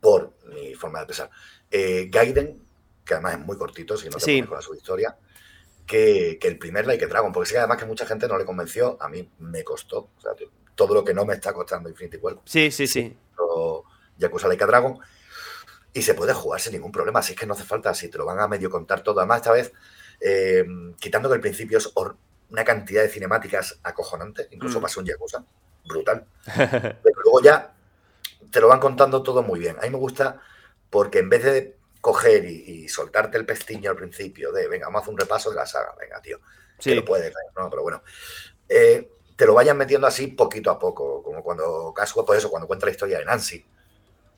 por 0.00 0.34
mi 0.52 0.74
forma 0.74 1.00
de 1.00 1.06
pensar, 1.06 1.30
eh, 1.70 2.08
Gaiden, 2.10 2.60
que 3.04 3.14
además 3.14 3.34
es 3.34 3.40
muy 3.40 3.56
cortito, 3.56 3.96
si 3.96 4.08
no 4.08 4.16
te 4.16 4.24
sí. 4.24 4.42
con 4.42 4.60
su 4.60 4.74
historia, 4.74 5.16
que, 5.86 6.38
el 6.42 6.58
primer 6.58 6.86
Like 6.86 7.06
Dragon, 7.06 7.32
porque 7.32 7.50
sí, 7.50 7.56
además 7.56 7.78
que 7.78 7.84
mucha 7.84 8.06
gente 8.06 8.26
no 8.26 8.36
le 8.36 8.44
convenció, 8.44 8.96
a 9.00 9.08
mí 9.08 9.30
me 9.38 9.62
costó. 9.62 10.10
O 10.16 10.20
sea, 10.20 10.32
todo 10.74 10.94
lo 10.94 11.04
que 11.04 11.14
no 11.14 11.24
me 11.24 11.34
está 11.34 11.52
costando 11.52 11.88
Infinity 11.88 12.16
World. 12.16 12.40
Sí, 12.44 12.70
sí, 12.70 12.86
sí. 12.86 13.16
Yakuza 14.18 14.48
Like 14.48 14.66
Dragon. 14.66 14.98
Y 15.94 16.02
se 16.02 16.14
puede 16.14 16.32
jugar 16.32 16.60
sin 16.60 16.72
ningún 16.72 16.90
problema, 16.90 17.20
así 17.20 17.34
es 17.34 17.38
que 17.38 17.46
no 17.46 17.52
hace 17.52 17.64
falta, 17.64 17.92
si 17.94 18.08
te 18.08 18.16
lo 18.16 18.24
van 18.24 18.40
a 18.40 18.48
medio 18.48 18.70
contar 18.70 19.02
todo. 19.02 19.20
Además, 19.20 19.38
esta 19.38 19.52
vez, 19.52 19.72
eh, 20.20 20.64
quitando 20.98 21.28
que 21.28 21.34
el 21.34 21.40
principio 21.40 21.76
es 21.76 21.90
una 22.52 22.64
cantidad 22.64 23.02
de 23.02 23.08
cinemáticas 23.08 23.80
acojonante, 23.82 24.48
incluso 24.50 24.78
mm. 24.78 24.82
pasó 24.82 25.00
un 25.00 25.06
Yakuza, 25.06 25.42
brutal. 25.86 26.26
Pero 26.54 27.20
luego 27.24 27.40
ya 27.42 27.74
te 28.50 28.60
lo 28.60 28.68
van 28.68 28.78
contando 28.78 29.22
todo 29.22 29.42
muy 29.42 29.58
bien. 29.58 29.76
A 29.78 29.82
mí 29.82 29.90
me 29.90 29.96
gusta 29.96 30.40
porque 30.90 31.20
en 31.20 31.30
vez 31.30 31.44
de 31.44 31.76
coger 32.02 32.44
y, 32.44 32.88
soltarte 32.88 33.38
el 33.38 33.46
pestiño 33.46 33.90
al 33.90 33.96
principio 33.96 34.52
de, 34.52 34.68
venga, 34.68 34.86
vamos 34.86 35.00
a 35.00 35.02
hacer 35.02 35.14
un 35.14 35.20
repaso 35.20 35.50
de 35.50 35.56
la 35.56 35.66
saga, 35.66 35.94
venga, 35.98 36.20
tío, 36.20 36.40
sí. 36.78 36.90
que 36.90 36.96
lo 36.96 37.04
puedes, 37.04 37.32
no, 37.56 37.70
pero 37.70 37.82
bueno, 37.82 38.02
eh, 38.68 39.12
te 39.34 39.46
lo 39.46 39.54
vayan 39.54 39.78
metiendo 39.78 40.06
así 40.06 40.26
poquito 40.26 40.70
a 40.70 40.78
poco, 40.78 41.22
como 41.22 41.42
cuando 41.42 41.94
Casua, 41.94 42.26
pues 42.26 42.40
eso, 42.40 42.50
cuando 42.50 42.66
cuenta 42.66 42.86
la 42.86 42.92
historia 42.92 43.18
de 43.18 43.24
Nancy, 43.24 43.64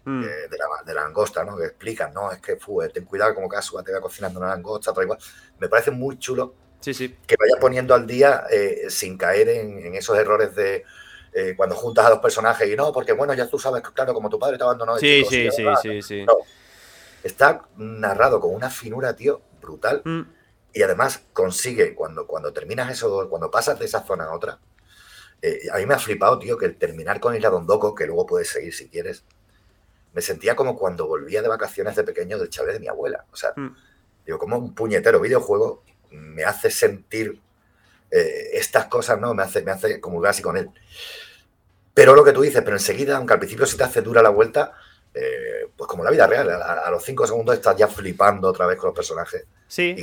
mm. 0.05 0.23
eh, 0.23 0.27
de, 0.49 0.59
la, 0.59 0.67
de, 0.85 0.95
la, 0.95 1.05
langosta, 1.05 1.43
¿no? 1.43 1.57
Que 1.57 1.65
explican, 1.65 2.13
no, 2.13 2.31
es 2.31 2.41
que, 2.41 2.57
fue, 2.57 2.91
ten 2.91 3.07
cuidado 3.07 3.35
como 3.35 3.49
Casua 3.49 3.83
te 3.83 3.93
va 3.93 4.01
cocinando 4.01 4.39
una 4.39 4.51
langosta, 4.51 4.93
pero 4.93 5.05
igual, 5.05 5.19
me 5.59 5.69
parece 5.69 5.91
muy 5.91 6.19
chulo 6.19 6.55
que 6.93 7.37
vaya 7.39 7.61
poniendo 7.61 7.95
al 7.95 8.07
día 8.07 8.45
eh, 8.51 8.87
sin 8.89 9.17
caer 9.17 9.49
en, 9.49 9.95
esos 9.95 10.17
errores 10.19 10.55
de 10.55 10.85
eh, 11.33 11.55
cuando 11.57 11.75
juntas 11.75 12.07
a 12.07 12.11
dos 12.11 12.19
personajes 12.21 12.69
y 12.69 12.77
no, 12.77 12.93
porque 12.93 13.13
bueno, 13.13 13.35
ya 13.35 13.49
tú 13.49 13.59
sabes, 13.59 13.83
claro, 13.83 14.15
como 14.15 14.31
tu 14.31 14.39
padre 14.39 14.57
te 14.57 14.65
abandonó. 14.65 14.99
Sí, 14.99 15.25
sí, 15.29 15.49
sí, 15.51 15.65
sí, 15.83 16.03
sí. 16.03 16.27
Está 17.23 17.63
narrado 17.77 18.39
con 18.39 18.55
una 18.55 18.71
finura, 18.71 19.17
tío, 19.17 19.41
brutal. 19.61 20.03
Mm. 20.05 20.23
Y 20.75 20.83
además 20.83 21.23
consigue, 21.33 21.95
cuando, 21.95 22.27
cuando 22.27 22.53
terminas 22.53 22.91
eso, 22.91 23.29
cuando 23.31 23.51
pasas 23.51 23.79
de 23.79 23.87
esa 23.87 24.03
zona 24.03 24.25
a 24.25 24.35
otra, 24.35 24.59
eh, 25.41 25.61
a 25.73 25.79
mí 25.79 25.87
me 25.87 25.95
ha 25.95 25.99
flipado, 25.99 26.39
tío, 26.39 26.59
que 26.59 26.67
el 26.67 26.77
terminar 26.77 27.21
con 27.21 27.35
Isla 27.35 27.51
Dondoco, 27.51 27.95
que 27.95 28.07
luego 28.07 28.27
puedes 28.27 28.49
seguir 28.49 28.75
si 28.75 28.89
quieres, 28.89 29.25
me 30.13 30.21
sentía 30.21 30.55
como 30.57 30.77
cuando 30.77 31.07
volvía 31.07 31.43
de 31.43 31.49
vacaciones 31.49 31.97
de 31.97 32.05
pequeño 32.05 32.39
del 32.39 32.49
chalet 32.49 32.75
de 32.75 32.81
mi 32.81 32.89
abuela. 32.89 33.25
O 33.33 33.37
sea, 33.37 33.53
mm. 33.57 33.77
digo, 34.27 34.39
como 34.39 34.59
un 34.59 34.75
puñetero 34.75 35.21
videojuego 35.21 35.83
me 36.15 36.45
hace 36.45 36.71
sentir 36.71 37.41
eh, 38.11 38.51
estas 38.55 38.87
cosas, 38.87 39.21
¿no? 39.21 39.35
Me 39.35 39.43
hace, 39.43 39.63
me 39.63 39.73
hace 39.73 40.01
como 40.01 40.25
así 40.25 40.43
con 40.43 40.57
él. 40.57 40.71
Pero 41.95 42.15
lo 42.15 42.25
que 42.25 42.33
tú 42.33 42.43
dices, 42.43 42.63
pero 42.65 42.77
enseguida, 42.77 43.17
aunque 43.17 43.35
al 43.35 43.39
principio 43.39 43.67
se 43.67 43.77
te 43.77 43.85
hace 43.85 44.03
dura 44.03 44.23
la 44.23 44.31
vuelta, 44.31 44.73
eh, 45.15 45.69
pues 45.77 45.89
como 45.89 46.03
la 46.03 46.11
vida 46.11 46.27
real, 46.27 46.51
a, 46.51 46.91
los 46.91 47.05
cinco 47.05 47.25
segundos 47.25 47.55
estás 47.55 47.77
ya 47.77 47.87
flipando 47.87 48.49
otra 48.49 48.67
vez 48.67 48.77
con 48.77 48.89
los 48.89 48.97
personajes. 48.97 49.47
Sí, 49.69 49.97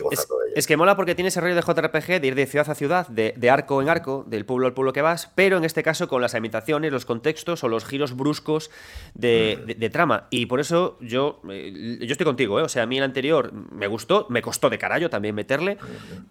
es, 0.55 0.67
que 0.67 0.75
mola 0.75 0.95
porque 0.95 1.15
tiene 1.15 1.29
ese 1.29 1.39
rollo 1.39 1.55
de 1.55 1.61
JRPG 1.61 2.19
de 2.19 2.27
ir 2.27 2.35
de 2.35 2.45
ciudad 2.45 2.69
a 2.69 2.75
ciudad, 2.75 3.07
de, 3.07 3.49
arco 3.49 3.81
en 3.81 3.89
arco, 3.89 4.23
del 4.27 4.45
pueblo 4.45 4.67
al 4.67 4.73
pueblo 4.73 4.91
que 4.91 5.01
vas, 5.01 5.29
pero 5.35 5.57
en 5.57 5.65
este 5.65 5.83
caso 5.83 6.07
con 6.07 6.21
las 6.21 6.33
imitaciones, 6.33 6.91
los 6.91 7.05
contextos 7.05 7.63
o 7.63 7.67
los 7.67 7.85
giros 7.85 8.15
bruscos 8.15 8.71
de, 9.13 9.77
mm. 9.79 9.91
trama. 9.91 10.27
Y 10.29 10.45
por 10.45 10.59
eso 10.59 10.97
yo, 10.99 11.41
eh, 11.49 11.99
yo 12.01 12.11
estoy 12.11 12.25
contigo, 12.25 12.59
¿eh? 12.59 12.63
o 12.63 12.69
sea, 12.69 12.83
a 12.83 12.85
mí 12.85 12.97
el 12.97 13.03
anterior 13.03 13.53
me 13.53 13.87
gustó, 13.87 14.25
me 14.29 14.41
costó 14.41 14.69
de 14.69 14.77
carajo 14.77 15.09
también 15.09 15.35
meterle, 15.35 15.77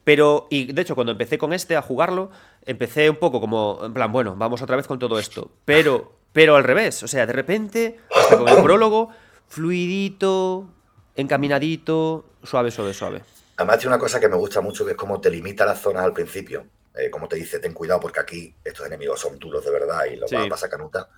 pero, 0.04 0.46
y 0.50 0.72
de 0.72 0.82
hecho 0.82 0.94
cuando 0.94 1.12
empecé 1.12 1.38
con 1.38 1.52
este 1.52 1.76
a 1.76 1.82
jugarlo, 1.82 2.30
empecé 2.64 3.08
un 3.08 3.16
poco 3.16 3.40
como, 3.40 3.80
en 3.84 3.94
plan, 3.94 4.12
bueno, 4.12 4.36
vamos 4.36 4.60
otra 4.62 4.76
vez 4.76 4.86
con 4.86 4.98
todo 4.98 5.18
esto, 5.18 5.50
pero, 5.64 6.19
pero 6.32 6.56
al 6.56 6.64
revés, 6.64 7.02
o 7.02 7.08
sea, 7.08 7.26
de 7.26 7.32
repente, 7.32 8.00
hasta 8.14 8.38
con 8.38 8.48
el 8.48 8.62
prólogo, 8.62 9.10
fluidito, 9.48 10.68
encaminadito, 11.16 12.24
suave, 12.42 12.70
suave, 12.70 12.94
suave. 12.94 13.22
Además, 13.56 13.78
tiene 13.78 13.94
una 13.94 14.00
cosa 14.00 14.20
que 14.20 14.28
me 14.28 14.36
gusta 14.36 14.60
mucho, 14.60 14.84
que 14.84 14.92
es 14.92 14.96
como 14.96 15.20
te 15.20 15.30
limita 15.30 15.66
las 15.66 15.80
zonas 15.80 16.04
al 16.04 16.12
principio. 16.12 16.66
Eh, 16.94 17.10
como 17.10 17.28
te 17.28 17.36
dice, 17.36 17.58
ten 17.58 17.72
cuidado 17.72 18.00
porque 18.00 18.20
aquí 18.20 18.54
estos 18.64 18.86
enemigos 18.86 19.20
son 19.20 19.38
duros 19.38 19.64
de 19.64 19.70
verdad 19.70 20.04
y 20.10 20.16
los 20.16 20.30
vas 20.30 20.46
a 20.46 20.48
pasar 20.48 20.70
canuta. 20.70 21.08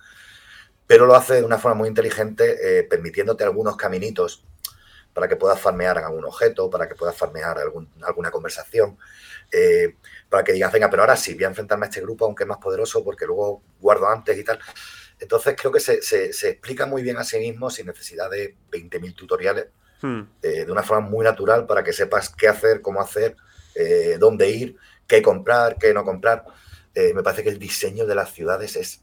Pero 0.85 1.05
lo 1.05 1.15
hace 1.15 1.35
de 1.35 1.43
una 1.43 1.57
forma 1.57 1.75
muy 1.75 1.87
inteligente, 1.87 2.79
eh, 2.79 2.83
permitiéndote 2.83 3.43
algunos 3.43 3.75
caminitos 3.77 4.45
para 5.13 5.27
que 5.27 5.35
puedas 5.35 5.59
farmear 5.59 5.97
algún 5.99 6.25
objeto, 6.25 6.69
para 6.69 6.87
que 6.87 6.95
puedas 6.95 7.15
farmear 7.15 7.57
alguna 7.59 8.31
conversación, 8.31 8.97
eh, 9.51 9.95
para 10.27 10.43
que 10.43 10.53
digas, 10.53 10.71
venga, 10.71 10.89
pero 10.89 11.03
ahora 11.03 11.15
sí, 11.15 11.35
voy 11.35 11.43
a 11.43 11.47
enfrentarme 11.47 11.85
a 11.85 11.89
este 11.89 12.01
grupo, 12.01 12.25
aunque 12.25 12.43
es 12.43 12.49
más 12.49 12.57
poderoso, 12.57 13.03
porque 13.03 13.25
luego 13.25 13.61
guardo 13.79 14.07
antes 14.09 14.37
y 14.37 14.43
tal. 14.43 14.59
Entonces 15.19 15.55
creo 15.57 15.71
que 15.71 15.79
se, 15.79 16.01
se 16.01 16.49
explica 16.49 16.85
muy 16.85 17.01
bien 17.01 17.17
a 17.17 17.23
sí 17.23 17.39
mismo 17.39 17.69
sin 17.69 17.87
necesidad 17.87 18.29
de 18.29 18.55
20.000 18.71 19.15
tutoriales 19.15 19.67
Hmm. 20.03 20.23
Eh, 20.41 20.65
de 20.65 20.71
una 20.71 20.83
forma 20.83 21.09
muy 21.09 21.23
natural 21.23 21.65
para 21.65 21.81
que 21.81 21.93
sepas 21.93 22.27
qué 22.27 22.49
hacer, 22.49 22.81
cómo 22.81 22.99
hacer, 22.99 23.37
eh, 23.73 24.17
dónde 24.19 24.49
ir, 24.49 24.75
qué 25.07 25.21
comprar, 25.21 25.77
qué 25.77 25.93
no 25.93 26.03
comprar. 26.03 26.43
Eh, 26.93 27.13
me 27.13 27.23
parece 27.23 27.41
que 27.41 27.49
el 27.49 27.57
diseño 27.57 28.05
de 28.05 28.13
las 28.13 28.33
ciudades 28.33 28.75
es 28.75 29.01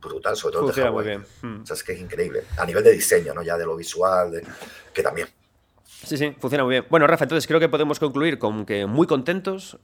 brutal, 0.00 0.36
sobre 0.36 0.54
todo 0.54 0.64
Funciona 0.64 0.90
muy 0.90 1.04
bien. 1.04 1.24
Hmm. 1.42 1.62
O 1.62 1.66
sea, 1.66 1.74
es 1.74 1.84
que 1.84 1.92
es 1.92 2.00
increíble. 2.00 2.42
A 2.56 2.66
nivel 2.66 2.82
de 2.82 2.90
diseño, 2.90 3.32
¿no? 3.32 3.42
Ya 3.44 3.56
de 3.56 3.64
lo 3.64 3.76
visual, 3.76 4.42
que 4.92 5.02
también. 5.02 5.28
Sí, 6.04 6.16
sí, 6.16 6.34
funciona 6.38 6.64
muy 6.64 6.72
bien. 6.72 6.86
Bueno, 6.90 7.06
Rafa, 7.06 7.24
entonces 7.24 7.46
creo 7.46 7.60
que 7.60 7.68
podemos 7.68 7.98
concluir 7.98 8.38
con 8.38 8.66
que 8.66 8.86
muy 8.86 9.06
contentos. 9.06 9.78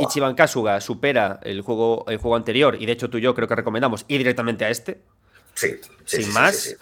Ichiban 0.00 0.34
Kasuga 0.34 0.80
supera 0.80 1.40
el 1.42 1.62
juego, 1.62 2.04
el 2.08 2.18
juego 2.18 2.36
anterior 2.36 2.76
y 2.80 2.86
de 2.86 2.92
hecho 2.92 3.10
tú 3.10 3.18
y 3.18 3.22
yo 3.22 3.34
creo 3.34 3.48
que 3.48 3.56
recomendamos 3.56 4.04
ir 4.08 4.18
directamente 4.18 4.64
a 4.64 4.70
este. 4.70 5.00
Sí, 5.54 5.74
sí 6.04 6.22
sin 6.22 6.32
más 6.32 6.76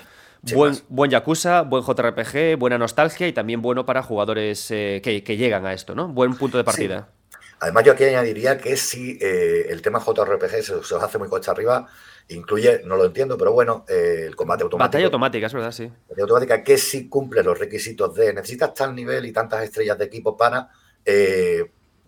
buen, 0.54 0.74
buen 0.88 1.10
Yakuza, 1.10 1.62
buen 1.62 1.82
JRPG, 1.82 2.58
buena 2.58 2.78
nostalgia 2.78 3.26
y 3.26 3.32
también 3.32 3.62
bueno 3.62 3.86
para 3.86 4.02
jugadores 4.02 4.70
eh, 4.70 5.00
que, 5.02 5.36
llegan 5.36 5.66
a 5.66 5.72
esto, 5.72 5.94
¿no? 5.94 6.08
Buen 6.08 6.36
punto 6.36 6.58
de 6.58 6.64
partida. 6.64 7.08
Además, 7.60 7.84
yo 7.84 7.92
aquí 7.92 8.04
añadiría 8.04 8.58
que 8.58 8.76
si 8.76 9.18
eh, 9.20 9.66
el 9.70 9.80
tema 9.82 10.00
JRPG 10.00 10.62
se, 10.62 10.74
os 10.74 10.92
hace 10.92 11.18
muy 11.18 11.28
coche 11.28 11.50
arriba, 11.50 11.86
incluye, 12.28 12.82
no 12.84 12.96
lo 12.96 13.06
entiendo, 13.06 13.38
pero 13.38 13.52
bueno, 13.52 13.84
eh, 13.88 14.24
el 14.26 14.36
combate 14.36 14.62
automático. 14.62 14.88
Batalla 14.88 15.04
automática, 15.06 15.46
es 15.46 15.54
verdad, 15.54 15.72
sí. 15.72 15.90
Batalla 16.08 16.22
automática 16.22 16.62
que 16.62 16.76
si 16.76 17.08
cumple 17.08 17.42
los 17.42 17.58
requisitos 17.58 18.14
de 18.14 18.34
necesitas 18.34 18.74
tal 18.74 18.94
nivel 18.94 19.24
y 19.24 19.32
tantas 19.32 19.62
estrellas 19.64 19.96
de 19.98 20.04
equipo 20.04 20.36
para 20.36 20.68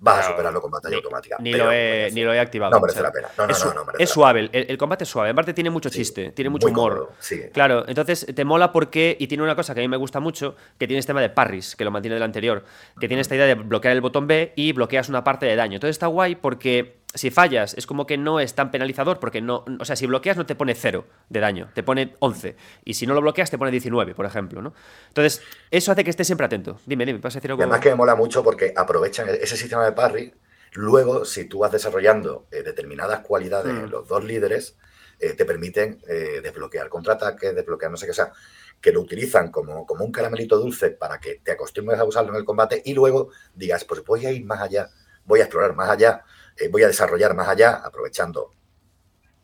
vas 0.00 0.26
a 0.26 0.30
superarlo 0.30 0.61
con 0.61 0.70
batalla 0.70 0.96
automática. 0.96 1.37
Ni, 1.40 1.52
lo 1.52 1.72
he, 1.72 2.11
ni, 2.12 2.22
lo 2.22 2.32
he, 2.32 2.40
activado. 2.40 2.72
No 2.72 2.80
merece 2.80 3.02
la 3.02 3.12
pena. 3.12 3.28
No, 3.37 3.46
no, 3.46 3.52
es, 3.52 3.64
es 3.98 4.11
suave, 4.11 4.48
el, 4.52 4.78
combate 4.78 5.04
es 5.04 5.11
suave. 5.11 5.30
Aparte 5.30 5.54
tiene 5.54 5.70
mucho 5.70 5.88
chiste, 5.90 6.30
tiene 6.32 6.50
mucho 6.50 6.68
humor. 6.68 7.12
Claro, 7.52 7.84
entonces 7.88 8.26
te 8.34 8.44
mola 8.44 8.72
porque, 8.72 9.16
y 9.18 9.26
tiene 9.26 9.42
una 9.42 9.56
cosa 9.56 9.74
que 9.74 9.80
a 9.80 9.82
mí 9.82 9.88
me 9.88 9.96
gusta 9.96 10.20
mucho, 10.20 10.56
que 10.78 10.87
tiene 10.87 11.00
este 11.00 11.11
tema 11.11 11.20
de 11.20 11.30
parries, 11.30 11.76
que 11.76 11.84
lo 11.84 11.90
mantiene 11.90 12.14
del 12.14 12.22
anterior, 12.22 12.64
que 13.00 13.08
tiene 13.08 13.20
esta 13.20 13.34
idea 13.34 13.46
de 13.46 13.54
bloquear 13.54 13.94
el 13.94 14.00
botón 14.00 14.26
B 14.26 14.52
y 14.56 14.72
bloqueas 14.72 15.08
una 15.08 15.24
parte 15.24 15.46
de 15.46 15.56
daño. 15.56 15.74
Entonces 15.74 15.94
está 15.94 16.06
guay 16.06 16.34
porque 16.37 16.97
si 17.14 17.30
fallas, 17.30 17.74
es 17.74 17.86
como 17.86 18.06
que 18.06 18.18
no 18.18 18.38
es 18.38 18.54
tan 18.54 18.70
penalizador 18.70 19.18
porque 19.18 19.40
no, 19.40 19.64
o 19.80 19.84
sea, 19.84 19.96
si 19.96 20.06
bloqueas 20.06 20.36
no 20.36 20.44
te 20.44 20.54
pone 20.54 20.74
0 20.74 21.06
de 21.28 21.40
daño, 21.40 21.70
te 21.74 21.82
pone 21.82 22.14
11. 22.18 22.56
Y 22.84 22.94
si 22.94 23.06
no 23.06 23.14
lo 23.14 23.22
bloqueas 23.22 23.50
te 23.50 23.56
pone 23.56 23.70
19, 23.70 24.14
por 24.14 24.26
ejemplo, 24.26 24.60
¿no? 24.60 24.74
Entonces, 25.08 25.42
eso 25.70 25.90
hace 25.92 26.04
que 26.04 26.10
estés 26.10 26.26
siempre 26.26 26.46
atento. 26.46 26.80
Dime, 26.84 27.06
dime, 27.06 27.18
vas 27.18 27.34
a 27.34 27.38
decir 27.38 27.50
algo. 27.50 27.62
además 27.62 27.80
que 27.80 27.90
me 27.90 27.94
mola 27.94 28.14
mucho 28.14 28.44
porque 28.44 28.74
aprovechan 28.76 29.28
ese 29.28 29.56
sistema 29.56 29.84
de 29.84 29.92
parry. 29.92 30.34
Luego, 30.72 31.24
si 31.24 31.46
tú 31.46 31.60
vas 31.60 31.72
desarrollando 31.72 32.46
eh, 32.50 32.62
determinadas 32.62 33.20
cualidades 33.20 33.74
en 33.74 33.86
mm. 33.86 33.90
los 33.90 34.06
dos 34.06 34.22
líderes, 34.22 34.76
eh, 35.18 35.32
te 35.32 35.46
permiten 35.46 36.00
eh, 36.06 36.40
desbloquear 36.42 36.90
contraataques, 36.90 37.54
desbloquear 37.54 37.90
no 37.90 37.96
sé 37.96 38.06
qué, 38.06 38.12
sea, 38.12 38.32
que 38.80 38.92
lo 38.92 39.00
utilizan 39.00 39.50
como, 39.50 39.86
como 39.86 40.04
un 40.04 40.12
caramelito 40.12 40.58
dulce 40.58 40.90
para 40.90 41.18
que 41.18 41.40
te 41.42 41.52
acostumbres 41.52 41.98
a 41.98 42.04
usarlo 42.04 42.30
en 42.30 42.36
el 42.36 42.44
combate 42.44 42.82
y 42.84 42.92
luego 42.92 43.30
digas, 43.54 43.84
pues 43.84 44.04
voy 44.04 44.26
a 44.26 44.30
ir 44.30 44.44
más 44.44 44.60
allá, 44.60 44.90
voy 45.24 45.40
a 45.40 45.44
explorar 45.44 45.74
más 45.74 45.90
allá, 45.90 46.22
eh, 46.58 46.68
voy 46.68 46.82
a 46.82 46.88
desarrollar 46.88 47.34
más 47.34 47.48
allá, 47.48 47.74
aprovechando 47.84 48.52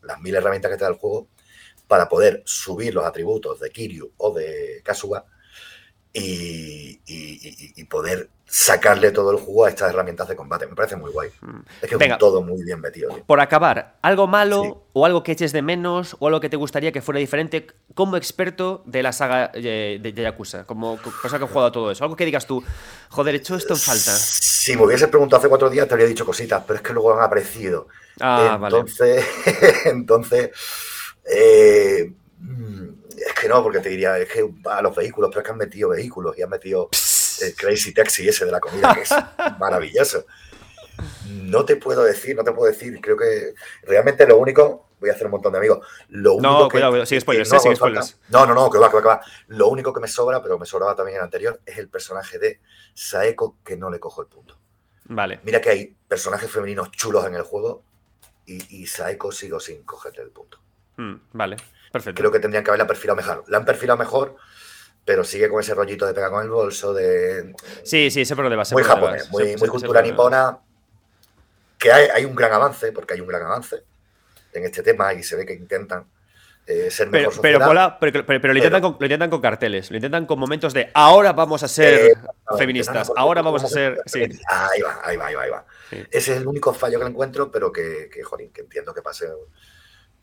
las 0.02 0.20
mil 0.20 0.34
herramientas 0.34 0.70
que 0.70 0.76
te 0.76 0.84
da 0.84 0.90
el 0.90 0.96
juego, 0.96 1.28
para 1.86 2.08
poder 2.08 2.42
subir 2.46 2.94
los 2.94 3.04
atributos 3.04 3.60
de 3.60 3.70
Kiryu 3.70 4.12
o 4.16 4.32
de 4.32 4.80
Kasuga 4.84 5.24
y, 6.14 7.84
poder 7.90 8.28
sacarle 8.46 9.10
todo 9.10 9.32
el 9.32 9.38
jugo 9.38 9.64
a 9.64 9.68
estas 9.68 9.90
herramientas 9.90 10.28
de 10.28 10.36
combate. 10.36 10.66
Me 10.66 10.74
parece 10.74 10.96
muy 10.96 11.10
guay. 11.10 11.30
Mm. 11.40 11.60
Es 11.82 11.90
que 11.90 12.04
es 12.04 12.18
todo 12.18 12.42
muy 12.42 12.62
bien 12.62 12.80
metido. 12.80 13.10
Por 13.26 13.40
acabar, 13.40 13.96
¿algo 14.02 14.26
malo 14.26 14.84
o 14.92 15.06
algo 15.06 15.22
que 15.22 15.32
eches 15.32 15.52
de 15.52 15.62
menos 15.62 16.16
o 16.18 16.26
algo 16.26 16.40
que 16.40 16.48
te 16.48 16.56
gustaría 16.56 16.92
que 16.92 17.02
fuera 17.02 17.20
diferente 17.20 17.66
como 17.94 18.16
experto 18.16 18.82
de 18.86 19.02
la 19.02 19.12
saga 19.12 19.50
eh, 19.54 19.98
de, 20.00 20.12
Yakuza? 20.12 20.64
Como 20.64 20.98
cosa 21.20 21.38
que 21.38 21.44
he 21.44 21.48
jugado 21.48 21.66
a 21.66 21.72
todo 21.72 21.90
eso. 21.90 22.04
Algo 22.04 22.16
que 22.16 22.24
digas 22.24 22.46
tú, 22.46 22.62
joder, 23.10 23.34
he 23.34 23.38
hecho 23.38 23.56
esto 23.56 23.74
en 23.74 23.80
falta. 23.80 24.12
Si 24.12 24.76
me 24.76 24.84
hubieses 24.84 25.08
preguntado 25.08 25.38
hace 25.38 25.48
cuatro 25.48 25.70
días 25.70 25.86
te 25.86 25.94
habría 25.94 26.08
dicho 26.08 26.24
cositas, 26.24 26.62
pero 26.66 26.78
es 26.78 26.82
que 26.82 26.92
luego 26.92 27.14
han 27.14 27.22
aparecido. 27.22 27.88
Ah, 28.20 28.58
entonces, 28.62 29.24
entonces, 29.84 30.50
eh, 31.24 32.12
es 33.16 33.34
que 33.34 33.48
no, 33.48 33.62
porque 33.62 33.80
te 33.80 33.88
diría, 33.88 34.18
es 34.18 34.28
que 34.28 34.48
a 34.66 34.82
los 34.82 34.94
vehículos, 34.94 35.30
pero 35.30 35.40
es 35.40 35.46
que 35.46 35.52
han 35.52 35.58
metido 35.58 35.90
vehículos 35.90 36.36
y 36.36 36.42
han 36.42 36.50
metido 36.50 36.88
el 37.40 37.54
Crazy 37.54 37.92
Taxi 37.94 38.28
ese 38.28 38.44
de 38.44 38.52
la 38.52 38.60
comida, 38.60 38.94
que 38.94 39.02
es 39.02 39.10
maravilloso. 39.58 40.26
No 41.28 41.64
te 41.64 41.76
puedo 41.76 42.04
decir, 42.04 42.36
no 42.36 42.44
te 42.44 42.52
puedo 42.52 42.70
decir. 42.70 43.00
Creo 43.00 43.16
que 43.16 43.54
realmente 43.82 44.26
lo 44.26 44.38
único, 44.38 44.88
voy 45.00 45.10
a 45.10 45.12
hacer 45.12 45.26
un 45.26 45.32
montón 45.32 45.52
de 45.52 45.58
amigos. 45.58 45.86
Lo 46.08 46.34
único 46.34 46.52
no, 46.52 46.68
cuidado, 46.68 46.92
que, 46.94 47.06
sigue 47.06 47.20
spoilers, 47.20 47.52
no, 47.52 47.60
sigue 47.60 47.76
spoilers. 47.76 48.18
No, 48.28 48.46
no, 48.46 48.54
no, 48.54 48.70
que 48.70 48.78
va, 48.78 48.88
que 48.88 48.96
va, 48.96 49.02
que 49.02 49.08
va. 49.08 49.20
Lo 49.48 49.68
único 49.68 49.92
que 49.92 50.00
me 50.00 50.08
sobra, 50.08 50.42
pero 50.42 50.58
me 50.58 50.66
sobraba 50.66 50.94
también 50.94 51.18
el 51.18 51.24
anterior, 51.24 51.60
es 51.66 51.78
el 51.78 51.88
personaje 51.88 52.38
de 52.38 52.60
Saeko 52.94 53.58
que 53.64 53.76
no 53.76 53.90
le 53.90 53.98
cojo 53.98 54.22
el 54.22 54.28
punto. 54.28 54.58
Vale. 55.06 55.40
Mira 55.42 55.60
que 55.60 55.70
hay 55.70 55.96
personajes 56.08 56.50
femeninos 56.50 56.90
chulos 56.92 57.26
en 57.26 57.34
el 57.34 57.42
juego 57.42 57.82
y, 58.46 58.82
y 58.82 58.86
Saeko 58.86 59.32
sigo 59.32 59.60
sin 59.60 59.82
cogerle 59.82 60.22
el 60.22 60.30
punto. 60.30 60.58
Mm, 60.96 61.14
vale. 61.32 61.56
Creo 62.02 62.32
que 62.32 62.40
tendrían 62.40 62.64
que 62.64 62.70
haberla 62.70 62.86
perfilado 62.86 63.16
mejor. 63.16 63.44
La 63.48 63.58
han 63.58 63.64
perfilado 63.64 63.98
mejor, 63.98 64.36
pero 65.04 65.24
sigue 65.24 65.48
con 65.48 65.60
ese 65.60 65.74
rollito 65.74 66.06
de 66.06 66.14
pegar 66.14 66.30
con 66.30 66.42
el 66.42 66.50
bolso, 66.50 66.92
de. 66.94 67.54
Sí, 67.82 68.10
sí, 68.10 68.22
ese 68.22 68.34
problema. 68.34 68.62
muy 68.72 68.82
japonés, 68.82 69.30
muy, 69.30 69.56
cultura 69.68 70.02
nipona. 70.02 70.58
Que 71.78 71.92
hay, 71.92 72.24
un 72.24 72.34
gran 72.34 72.52
avance, 72.52 72.92
porque 72.92 73.14
hay 73.14 73.20
un 73.20 73.26
gran 73.26 73.42
avance 73.42 73.82
en 74.54 74.64
este 74.64 74.82
tema 74.82 75.12
y 75.12 75.22
se 75.22 75.36
ve 75.36 75.44
que 75.44 75.52
intentan 75.52 76.06
eh, 76.66 76.90
ser 76.90 77.10
pero, 77.10 77.28
mejor 77.28 77.42
pero, 78.00 78.24
pero, 78.24 78.54
lo, 78.54 78.56
intentan 78.56 78.80
con, 78.80 78.96
lo, 78.98 79.04
intentan 79.04 79.28
con, 79.28 79.42
carteles, 79.42 79.90
lo 79.90 79.96
intentan 79.96 80.24
con 80.24 80.38
momentos 80.38 80.72
de 80.72 80.90
ahora 80.94 81.34
vamos 81.34 81.62
a 81.62 81.68
ser 81.68 82.12
eh, 82.12 82.14
feministas, 82.56 83.12
ahora 83.14 83.42
vamos 83.42 83.64
a 83.64 83.66
ser. 83.66 84.00
Sí. 84.06 84.20
Ahí 84.48 84.80
va, 84.80 85.00
ahí 85.04 85.16
va, 85.18 85.26
ahí 85.26 85.50
va. 85.50 85.66
Ese 85.90 86.32
es 86.32 86.38
el 86.38 86.46
único 86.46 86.72
fallo 86.72 86.98
que 87.00 87.06
encuentro, 87.06 87.50
pero 87.50 87.70
que, 87.70 88.08
que, 88.10 88.22
que 88.50 88.60
entiendo 88.62 88.94
que 88.94 89.02
pase 89.02 89.26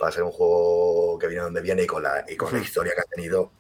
va 0.02 0.08
a 0.08 0.12
ser 0.12 0.24
un 0.24 0.32
juego 0.32 1.18
que 1.20 1.28
viene 1.28 1.44
donde 1.44 1.62
viene 1.62 1.84
y 1.84 1.88
con 1.88 2.04
la, 2.04 2.26
y 2.28 2.36
con 2.36 2.52
la 2.54 2.60
historia 2.60 2.94
que 2.94 3.02
ha 3.02 3.16
tenido 3.16 3.52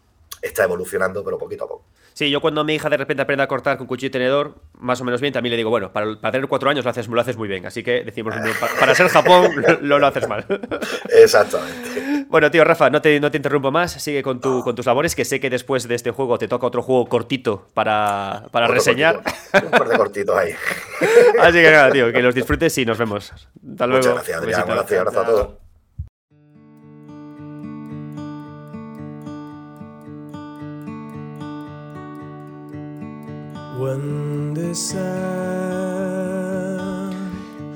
está 0.41 0.63
evolucionando, 0.63 1.23
pero 1.23 1.37
poquito 1.37 1.65
a 1.65 1.67
poco. 1.67 1.85
Sí, 2.13 2.29
yo 2.29 2.41
cuando 2.41 2.63
mi 2.63 2.75
hija 2.75 2.89
de 2.89 2.97
repente 2.97 3.23
aprende 3.23 3.43
a 3.43 3.47
cortar 3.47 3.77
con 3.77 3.87
cuchillo 3.87 4.07
y 4.07 4.11
tenedor, 4.11 4.55
más 4.73 4.99
o 4.99 5.05
menos 5.05 5.21
bien, 5.21 5.33
también 5.33 5.51
le 5.51 5.57
digo, 5.57 5.69
bueno, 5.69 5.93
para, 5.93 6.19
tener 6.31 6.47
cuatro 6.47 6.69
años 6.69 6.83
lo 6.83 6.91
haces, 6.91 7.07
lo 7.07 7.21
haces 7.21 7.37
muy 7.37 7.47
bien. 7.47 7.65
Así 7.65 7.83
que 7.83 8.03
decimos, 8.03 8.35
para, 8.79 8.93
ser 8.95 9.07
Japón 9.07 9.49
lo, 9.81 9.97
lo, 9.97 10.07
haces 10.07 10.27
mal. 10.27 10.45
Exactamente. 11.09 12.25
Bueno, 12.27 12.51
tío, 12.51 12.65
Rafa, 12.65 12.89
no 12.89 13.01
te, 13.01 13.19
no 13.19 13.31
te 13.31 13.37
interrumpo 13.37 13.71
más. 13.71 13.93
Sigue 13.93 14.23
con, 14.23 14.41
tu, 14.41 14.61
con 14.61 14.75
tus 14.75 14.85
labores, 14.85 15.15
que 15.15 15.23
sé 15.23 15.39
que 15.39 15.49
después 15.49 15.87
de 15.87 15.95
este 15.95 16.11
juego 16.11 16.37
te 16.37 16.47
toca 16.47 16.67
otro 16.67 16.81
juego 16.81 17.07
cortito 17.07 17.67
para, 17.73 18.47
para 18.51 18.67
reseñar. 18.67 19.21
Un 19.53 19.71
par 19.71 19.87
de 19.87 19.97
cortitos 19.97 20.37
ahí. 20.37 20.51
Así 21.39 21.61
que 21.61 21.71
nada, 21.71 21.91
tío, 21.91 22.11
que 22.11 22.21
los 22.21 22.35
disfrutes 22.35 22.77
y 22.77 22.85
nos 22.85 22.97
vemos. 22.97 23.31
Hasta 23.31 23.87
luego. 23.87 23.99
Muchas 23.99 24.13
gracias, 24.15 24.37
Adrián. 24.37 24.63
Gracias, 24.67 24.99
abrazo 24.99 25.21
a 25.21 25.25
todos. 25.25 25.70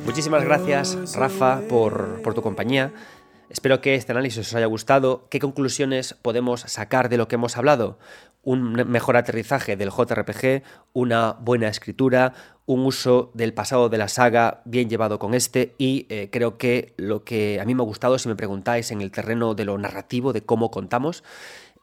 Muchísimas 0.06 0.44
gracias, 0.44 1.16
Rafa, 1.16 1.62
por, 1.68 2.22
tu 2.36 2.44
compañía. 2.44 2.94
Espero 3.50 3.82
que 3.82 3.96
este 3.96 4.12
análisis 4.12 4.48
os 4.48 4.54
haya 4.54 4.68
gustado. 4.68 5.28
¿Qué 5.30 5.40
conclusiones 5.40 6.14
podemos 6.14 6.62
sacar 6.62 7.10
de 7.10 7.18
lo 7.18 7.28
que 7.28 7.36
hemos 7.36 7.58
hablado? 7.58 7.98
Un 8.44 8.74
mejor 8.74 9.18
aterrizaje 9.18 9.76
del 9.78 9.90
JRPG, 9.90 10.62
una 10.94 11.34
buena 11.42 11.70
escritura, 11.70 12.34
un 12.68 12.86
uso 12.86 13.32
del 13.34 13.56
pasado 13.56 13.90
de 13.90 13.98
la 13.98 14.08
saga 14.08 14.62
bien 14.66 14.90
llevado 14.90 15.18
con 15.18 15.34
este 15.34 15.74
y 15.80 16.06
eh, 16.10 16.30
creo 16.32 16.60
que 16.60 16.94
lo 16.98 17.24
que 17.24 17.60
a 17.60 17.66
mí 17.66 17.74
me 17.74 17.82
ha 17.82 17.86
gustado, 17.86 18.20
si 18.20 18.30
me 18.30 18.36
preguntáis 18.36 18.92
en 18.92 19.02
el 19.02 19.10
terreno 19.10 19.56
de 19.56 19.66
lo 19.66 19.76
narrativo, 19.80 20.34
de 20.34 20.44
cómo 20.44 20.70
contamos, 20.70 21.24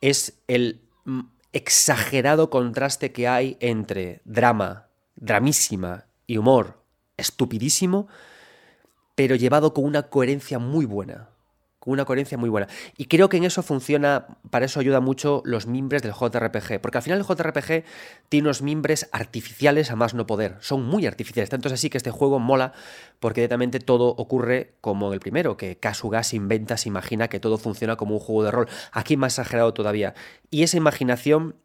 es 0.00 0.40
el 0.46 0.80
exagerado 1.52 2.50
contraste 2.50 3.12
que 3.12 3.28
hay 3.28 3.56
entre 3.60 4.20
drama, 4.24 4.88
dramísima 5.16 6.06
y 6.26 6.38
humor 6.38 6.82
estupidísimo, 7.16 8.08
pero 9.14 9.36
llevado 9.36 9.74
con 9.74 9.84
una 9.84 10.04
coherencia 10.04 10.58
muy 10.58 10.86
buena 10.86 11.31
una 11.90 12.04
coherencia 12.04 12.38
muy 12.38 12.48
buena. 12.48 12.68
Y 12.96 13.06
creo 13.06 13.28
que 13.28 13.36
en 13.36 13.44
eso 13.44 13.62
funciona, 13.62 14.26
para 14.50 14.66
eso 14.66 14.80
ayuda 14.80 15.00
mucho 15.00 15.42
los 15.44 15.66
mimbres 15.66 16.02
del 16.02 16.12
JRPG, 16.12 16.80
porque 16.80 16.98
al 16.98 17.02
final 17.02 17.18
el 17.18 17.24
JRPG 17.24 17.84
tiene 18.28 18.46
unos 18.46 18.62
mimbres 18.62 19.08
artificiales 19.12 19.90
a 19.90 19.96
más 19.96 20.14
no 20.14 20.26
poder, 20.26 20.56
son 20.60 20.84
muy 20.84 21.06
artificiales, 21.06 21.50
tanto 21.50 21.68
es 21.68 21.74
así 21.74 21.90
que 21.90 21.98
este 21.98 22.10
juego 22.10 22.38
mola 22.38 22.72
porque 23.20 23.40
directamente 23.40 23.80
todo 23.80 24.08
ocurre 24.08 24.74
como 24.80 25.08
en 25.08 25.14
el 25.14 25.20
primero, 25.20 25.56
que 25.56 25.78
Kasuga 25.78 26.22
se 26.22 26.36
inventa, 26.36 26.76
se 26.76 26.88
imagina 26.88 27.28
que 27.28 27.40
todo 27.40 27.58
funciona 27.58 27.96
como 27.96 28.14
un 28.14 28.20
juego 28.20 28.44
de 28.44 28.50
rol, 28.50 28.68
aquí 28.92 29.16
más 29.16 29.34
exagerado 29.34 29.74
todavía. 29.74 30.14
Y 30.50 30.62
esa 30.62 30.76
imaginación 30.76 31.56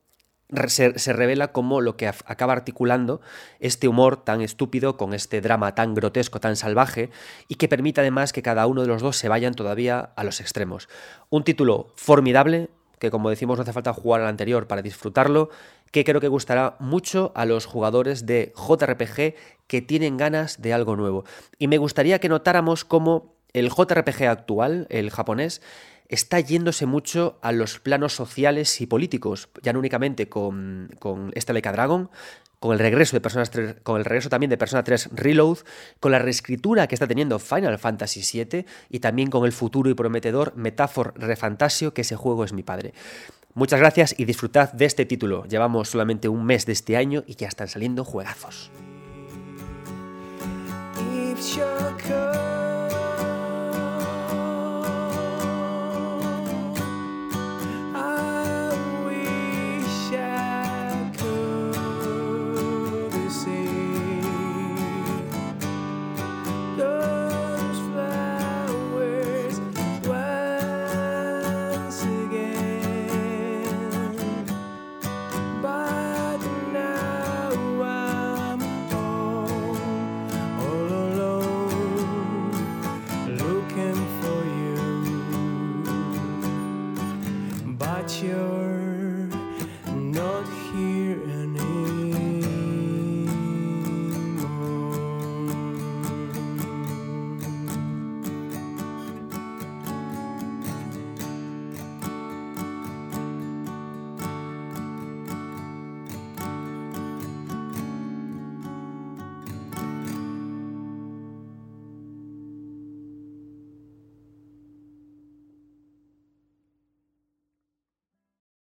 se, 0.68 1.14
revela 1.14 1.52
como 1.52 1.82
lo 1.82 1.98
que 1.98 2.08
acaba 2.08 2.54
articulando 2.54 3.22
este 3.60 3.88
humor 3.88 4.24
tan 4.24 4.42
estúpido 4.42 4.98
con 4.98 5.14
este 5.14 5.42
drama 5.42 5.76
tan 5.76 5.94
grotesco, 5.94 6.40
tan 6.40 6.56
salvaje, 6.56 7.10
y 7.48 7.56
que 7.56 7.68
permite 7.68 8.02
además 8.02 8.32
que 8.34 8.42
cada 8.42 8.68
uno 8.68 8.82
de 8.82 8.88
los 8.88 9.02
dos 9.02 9.18
se 9.18 9.30
vayan 9.30 9.54
todavía 9.54 10.12
a 10.16 10.24
los 10.24 10.40
extremos. 10.40 10.88
Un 11.30 11.44
título 11.44 11.94
formidable, 11.96 12.70
que 13.00 13.12
como 13.12 13.30
decimos 13.30 13.58
no 13.58 13.64
hace 13.64 13.74
falta 13.74 13.94
jugar 13.94 14.22
al 14.22 14.28
anterior 14.28 14.68
para 14.68 14.82
disfrutarlo, 14.82 15.50
que 15.92 16.04
creo 16.04 16.22
que 16.22 16.28
gustará 16.28 16.76
mucho 16.80 17.32
a 17.36 17.46
los 17.46 17.66
jugadores 17.66 18.26
de 18.26 18.54
JRPG 18.56 19.36
que 19.68 19.82
tienen 19.82 20.18
ganas 20.18 20.62
de 20.62 20.74
algo 20.74 20.96
nuevo. 20.96 21.26
Y 21.58 21.68
me 21.68 21.78
gustaría 21.78 22.20
que 22.20 22.30
notáramos 22.30 22.86
cómo 22.86 23.36
el 23.54 23.70
JRPG 23.70 24.24
actual, 24.24 24.88
el 24.90 25.10
japonés, 25.10 25.62
está 26.10 26.40
yéndose 26.40 26.86
mucho 26.86 27.38
a 27.42 27.52
los 27.52 27.80
planos 27.80 28.14
sociales 28.14 28.80
y 28.82 28.88
políticos, 28.88 29.50
ya 29.62 29.74
no 29.74 29.80
únicamente 29.80 30.30
con, 30.30 30.90
con 31.00 31.32
este 31.36 31.54
Dragon, 31.54 32.10
con 32.60 32.74
el 32.74 32.80
regreso 32.80 33.16
de 33.16 33.22
Personas 33.22 33.52
3, 33.52 33.78
con 33.84 33.98
el 33.98 34.06
regreso 34.06 34.30
también 34.30 34.50
de 34.50 34.58
Persona 34.58 34.84
3 34.84 35.10
Reload, 35.14 35.60
con 36.00 36.12
la 36.12 36.20
reescritura 36.20 36.88
que 36.88 36.96
está 36.96 37.08
teniendo 37.08 37.40
Final 37.40 37.78
Fantasy 37.78 38.22
VII 38.22 38.66
y 38.90 39.00
también 39.00 39.30
con 39.30 39.46
el 39.46 39.52
futuro 39.52 39.90
y 39.90 39.94
prometedor 39.94 40.56
Metaphor 40.56 41.14
Refantasio, 41.16 41.94
que 41.94 42.02
ese 42.02 42.16
juego 42.16 42.44
es 42.44 42.54
mi 42.54 42.64
padre. 42.64 42.94
Muchas 43.54 43.80
gracias 43.80 44.16
y 44.18 44.26
disfrutad 44.26 44.72
de 44.74 44.86
este 44.86 45.06
título. 45.06 45.46
Llevamos 45.46 45.90
solamente 45.90 46.30
un 46.30 46.46
mes 46.46 46.66
de 46.66 46.74
este 46.74 46.96
año 46.96 47.24
y 47.26 47.36
ya 47.36 47.48
están 47.48 47.68
saliendo 47.68 48.06
juegazos. 48.06 48.72